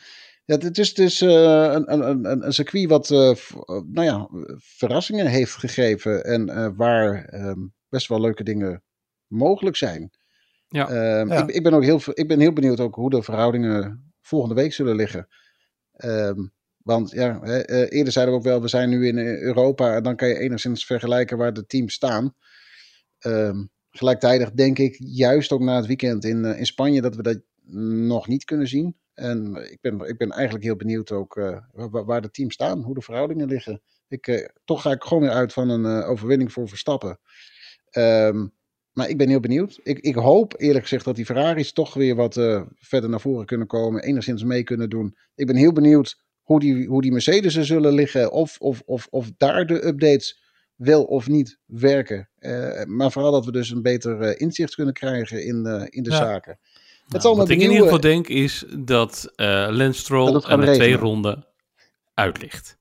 Ja, 0.45 0.57
het 0.57 0.79
is 0.79 0.95
dus 0.95 1.21
een, 1.21 1.93
een, 1.93 2.09
een, 2.09 2.47
een 2.47 2.53
circuit 2.53 2.89
wat 2.89 3.09
nou 3.09 4.03
ja, 4.03 4.29
verrassingen 4.59 5.27
heeft 5.27 5.55
gegeven. 5.55 6.25
En 6.25 6.75
waar 6.77 7.25
ehm, 7.25 7.59
best 7.89 8.09
wel 8.09 8.21
leuke 8.21 8.43
dingen 8.45 8.83
mogelijk 9.27 9.77
zijn. 9.77 10.11
Ja. 10.69 10.89
Ehm, 10.89 11.29
Ja. 11.29 11.43
Ik, 11.43 11.51
ik 11.51 11.63
ben 11.63 11.73
ook 11.75 11.85
heel, 11.85 12.01
ik 12.13 12.29
ben 12.29 12.41
heel 12.41 12.53
benieuwd 12.53 12.81
ook 12.81 12.95
hoe 12.95 13.11
de 13.11 13.23
verhoudingen 13.23 14.13
volgende 14.21 14.55
week 14.55 14.73
zullen 14.73 14.97
liggen. 14.97 15.29
Ehm, 15.93 16.47
want 16.83 17.11
ja, 17.11 17.41
hè, 17.43 17.59
eh, 17.59 17.99
eerder 17.99 18.13
zeiden 18.13 18.35
we 18.35 18.41
ook 18.41 18.47
wel, 18.47 18.61
we 18.61 18.69
zijn 18.69 18.89
nu 18.89 19.07
in 19.07 19.19
eh, 19.19 19.41
Europa 19.41 19.95
en 19.97 20.03
dan 20.03 20.17
kan 20.17 20.29
je 20.29 20.39
enigszins 20.39 20.87
vergelijken 20.87 21.39
waar 21.39 21.53
de 21.53 21.67
teams 21.67 21.95
staan. 21.95 22.35
Ehm, 23.19 23.65
gelijktijdig 23.91 24.51
denk 24.53 24.79
ik, 24.79 24.97
juist 24.99 25.53
ook 25.53 25.61
na 25.61 25.77
het 25.77 25.87
weekend 25.87 26.25
in, 26.25 26.45
eh, 26.45 26.59
in 26.59 26.67
Spanje, 26.67 27.01
dat 27.01 27.17
we 27.17 27.23
dat 27.23 27.41
nog 28.07 28.29
niet 28.29 28.45
kunnen 28.45 28.69
zien. 28.69 28.97
En 29.15 29.55
ik 29.71 29.79
ben, 29.81 30.01
ik 30.01 30.17
ben 30.19 30.31
eigenlijk 30.31 30.65
heel 30.65 30.77
benieuwd 30.77 31.13
ook 31.13 31.37
eh, 31.37 31.59
waar, 31.73 32.05
waar 32.05 32.21
de 32.23 32.31
teams 32.31 32.55
staan, 32.55 32.83
hoe 32.83 32.95
de 32.95 33.01
verhoudingen 33.01 33.49
liggen. 33.49 33.83
Ik, 34.09 34.27
eh, 34.27 34.49
toch 34.65 34.83
ga 34.83 34.91
ik 34.91 35.03
gewoon 35.03 35.23
weer 35.23 35.33
uit 35.33 35.53
van 35.53 35.69
een 35.69 35.85
eh, 36.03 36.11
overwinning 36.11 36.53
voor 36.53 36.69
Verstappen. 36.69 37.19
Ehm, 37.91 38.47
maar 38.97 39.09
ik 39.09 39.17
ben 39.17 39.29
heel 39.29 39.41
benieuwd. 39.41 39.79
Ik, 39.83 39.99
ik 39.99 40.15
hoop 40.15 40.55
eerlijk 40.57 40.83
gezegd 40.83 41.05
dat 41.05 41.17
die 41.17 41.25
Ferraris 41.25 41.73
toch 41.73 41.95
weer 41.95 42.15
wat 42.15 42.37
eh, 42.37 42.63
verder 42.79 43.11
naar 43.11 43.21
voren 43.21 43.47
kunnen 43.47 43.67
komen. 43.67 44.03
Enigszins 44.03 44.45
mee 44.45 44.63
kunnen 44.63 44.91
doen. 44.91 45.17
Ik 45.35 45.47
ben 45.47 45.57
heel 45.57 45.73
benieuwd 45.73 46.21
hoe 46.43 46.61
die, 46.61 46.87
hoe 46.87 47.03
die 47.03 47.13
Mercedes 47.13 47.57
er 47.57 47.65
zullen 47.65 47.93
liggen. 47.93 48.33
Of, 48.33 48.57
of, 48.59 48.83
of, 48.85 49.07
of 49.11 49.31
daar 49.37 49.67
de 49.67 49.87
updates 49.87 50.41
wel 50.75 51.05
of 51.05 51.29
niet 51.29 51.59
werken. 51.65 52.29
Eh, 52.39 52.85
maar 52.85 53.13
vooral 53.13 53.33
dat 53.33 53.45
we 53.45 53.53
dus 53.53 53.71
een 53.71 53.83
beter 53.83 54.21
eh, 54.21 54.41
inzicht 54.41 54.75
kunnen 54.75 54.95
krijgen 54.95 55.45
in, 55.45 55.89
in 55.91 56.03
de 56.03 56.11
Ja. 56.11 56.17
zaken. 56.17 56.59
Het 57.09 57.23
Nou, 57.23 57.37
wat 57.37 57.49
ik 57.49 57.61
in 57.61 57.71
ieder 57.71 57.83
geval 57.83 58.01
denk 58.01 58.29
is 58.29 58.65
dat 58.79 59.33
Dat 59.37 59.95
Stroll 59.95 60.43
aan 60.43 60.61
de 60.61 60.73
twee 60.73 60.97
ronden 60.97 61.47
uitlicht. 62.15 62.76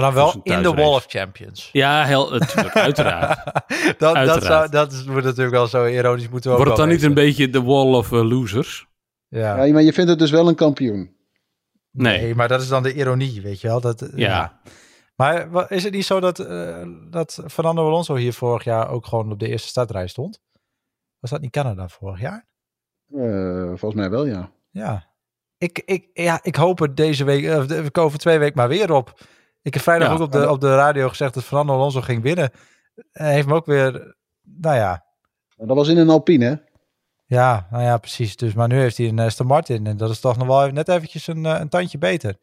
Maar 0.00 0.04
dan 0.04 0.14
wel 0.14 0.40
in 0.42 0.62
de. 0.62 0.74
Wall 0.74 0.94
of 0.94 1.04
Champions. 1.08 1.68
Ja, 1.72 2.04
heel, 2.04 2.30
natuurlijk, 2.30 2.74
uiteraard. 2.76 3.44
dat, 3.44 3.98
dat, 3.98 4.14
Uiteraard. 4.14 4.44
zou, 4.44 4.68
dat 4.70 4.92
is, 4.92 5.04
moet 5.04 5.22
natuurlijk 5.24 5.50
wel 5.50 5.66
zo 5.66 5.86
ironisch 5.86 6.28
moeten 6.28 6.50
we 6.50 6.56
ook 6.56 6.64
Wordt 6.64 6.78
het 6.78 6.88
dan 6.88 6.96
niet 6.96 7.04
een 7.04 7.14
beetje 7.14 7.50
de 7.50 7.62
wall 7.62 7.94
of 7.94 8.12
eh, 8.12 8.28
losers? 8.28 8.86
Ja. 9.28 9.64
Ja, 9.64 9.72
maar 9.72 9.82
je 9.82 9.92
vindt 9.92 10.10
het 10.10 10.18
dus 10.18 10.30
wel 10.30 10.48
een 10.48 10.54
kampioen. 10.54 11.16
Nee. 11.90 12.20
Nee, 12.20 12.34
maar 12.34 12.48
dat 12.48 12.60
is 12.62 12.68
dan 12.68 12.82
de 12.82 12.94
ironie, 12.94 13.42
weet 13.42 13.60
je 13.60 13.68
wel. 13.68 13.80
Dat, 13.80 14.02
eh, 14.02 14.18
Ja. 14.18 14.60
Maar 15.14 15.50
wa- 15.50 15.68
is 15.68 15.84
het 15.84 15.92
niet 15.92 16.06
zo 16.06 16.20
dat, 16.20 16.38
eh, 16.38 16.82
dat 17.10 17.42
Fernando 17.46 17.86
Alonso 17.86 18.14
hier 18.14 18.32
vorig 18.32 18.64
jaar 18.64 18.88
ook 18.90 19.06
gewoon 19.06 19.32
op 19.32 19.38
de 19.38 19.48
eerste 19.48 19.68
startrij 19.68 20.06
stond? 20.06 20.40
Was 21.18 21.30
dat 21.30 21.40
niet 21.40 21.50
Canada 21.50 21.88
vorig 21.88 22.20
jaar? 22.20 22.46
Eh, 23.14 23.66
volgens 23.66 23.94
mij 23.94 24.10
wel, 24.10 24.26
ja. 24.26 24.50
Ja. 24.70 25.06
Ik, 25.58 25.82
ik, 25.84 26.10
ja, 26.12 26.38
ik 26.42 26.56
hoop 26.56 26.80
er 26.80 26.94
deze 26.94 27.24
week, 27.24 27.44
uh, 27.44 27.66
de, 27.66 27.88
over 27.92 28.18
twee 28.18 28.38
weken 28.38 28.56
maar 28.56 28.68
weer 28.68 28.92
op. 28.92 29.20
Ik 29.66 29.74
heb 29.74 29.82
vrijdag 29.82 30.08
Ja. 30.08 30.14
ook 30.14 30.20
op 30.20 30.32
de, 30.32 30.50
op 30.50 30.60
de 30.60 30.74
radio 30.74 31.08
gezegd 31.08 31.34
dat 31.34 31.44
Fernando 31.44 31.72
Alonso 31.74 32.00
ging 32.00 32.22
winnen. 32.22 32.50
Hij 33.12 33.32
heeft 33.32 33.46
me 33.46 33.54
ook 33.54 33.66
weer, 33.66 34.16
nou 34.42 34.76
ja, 34.76 35.04
Dat 35.56 35.76
was 35.76 35.88
in 35.88 35.96
een 35.98 36.08
Alpine, 36.10 36.44
hè? 36.44 36.54
ja, 37.36 37.66
nou 37.70 37.82
ja, 37.82 37.98
precies. 37.98 38.36
Dus, 38.36 38.54
maar 38.54 38.68
nu 38.68 38.78
heeft 38.80 38.96
hij 38.96 39.08
een 39.08 39.18
Aston 39.18 39.46
Martin 39.46 39.86
en 39.86 39.96
dat 39.96 40.10
is 40.10 40.20
toch 40.20 40.36
nog 40.36 40.46
wel 40.46 40.68
net 40.68 40.88
eventjes 40.88 41.26
een, 41.26 41.46
eh, 41.46 41.60
een 41.60 41.68
tandje 41.68 41.98
beter. 41.98 42.36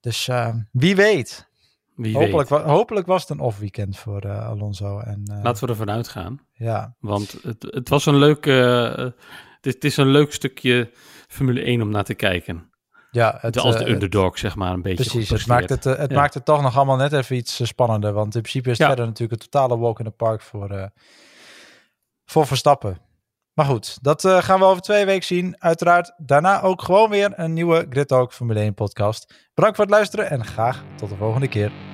Dus 0.00 0.28
eh, 0.28 0.54
wie 0.72 0.96
weet. 0.96 1.48
Wie 1.94 2.14
Hopelijk, 2.16 2.48
weet. 2.48 2.58
wa- 2.62 2.66
hopelijk 2.72 3.06
was 3.06 3.20
het 3.20 3.30
een 3.30 3.40
off-weekend 3.40 3.96
voor 3.98 4.20
eh, 4.20 4.46
Alonso. 4.48 4.98
En, 4.98 5.22
eh, 5.32 5.42
Laten 5.42 5.64
we 5.64 5.70
ervan 5.70 5.90
uitgaan. 5.90 6.40
ja, 6.52 6.96
Want 7.00 7.36
het, 7.42 7.62
het 7.62 7.88
was 7.88 8.06
een 8.06 8.16
leuk... 8.18 8.46
eh, 8.46 8.94
het, 8.96 9.66
is- 9.66 9.74
het 9.74 9.84
is 9.84 9.96
een 9.96 10.08
leuk 10.10 10.32
stukje 10.32 10.90
Formule 11.28 11.60
1 11.62 11.82
om 11.82 11.90
naar 11.90 12.04
te 12.04 12.14
kijken. 12.14 12.70
Ja 13.12 13.38
het, 13.40 13.58
als 13.58 13.76
de 13.76 13.84
eh, 13.84 13.92
underdog, 13.92 14.38
zeg 14.38 14.56
maar, 14.56 14.72
een 14.72 14.82
beetje 14.82 15.10
Precies, 15.10 15.28
het 15.28 15.46
maakt 15.46 15.68
het, 15.68 15.86
eh, 15.86 15.96
het 15.96 16.10
Ja. 16.10 16.16
maakt 16.16 16.34
het 16.34 16.44
toch 16.44 16.62
nog 16.62 16.76
allemaal 16.76 16.96
net 16.96 17.12
even 17.12 17.36
iets 17.36 17.60
eh, 17.60 17.66
spannender. 17.66 18.12
Want 18.12 18.34
in 18.34 18.40
principe 18.40 18.70
is 18.70 18.78
het 18.78 18.80
Ja. 18.80 18.86
verder 18.86 19.06
natuurlijk 19.06 19.42
een 19.42 19.48
totale 19.48 19.78
walk 19.78 19.98
in 19.98 20.04
the 20.04 20.10
park 20.10 20.40
voor, 20.40 20.90
voor 22.24 22.46
Verstappen. 22.46 22.98
Maar 23.52 23.66
goed, 23.66 23.98
dat 24.02 24.26
gaan 24.28 24.58
we 24.58 24.64
over 24.64 24.82
twee 24.82 25.04
weken 25.04 25.26
zien. 25.26 25.56
Uiteraard 25.58 26.12
daarna 26.16 26.62
ook 26.62 26.82
gewoon 26.82 27.10
weer 27.10 27.32
een 27.36 27.52
nieuwe 27.52 27.86
Grid 27.90 28.08
Talk 28.08 28.32
Formule 28.32 28.60
1 28.60 28.74
podcast. 28.74 29.50
Bedankt 29.54 29.76
voor 29.76 29.84
het 29.84 29.94
luisteren 29.94 30.30
en 30.30 30.44
graag 30.44 30.84
tot 30.96 31.08
de 31.08 31.16
volgende 31.16 31.48
keer. 31.48 31.91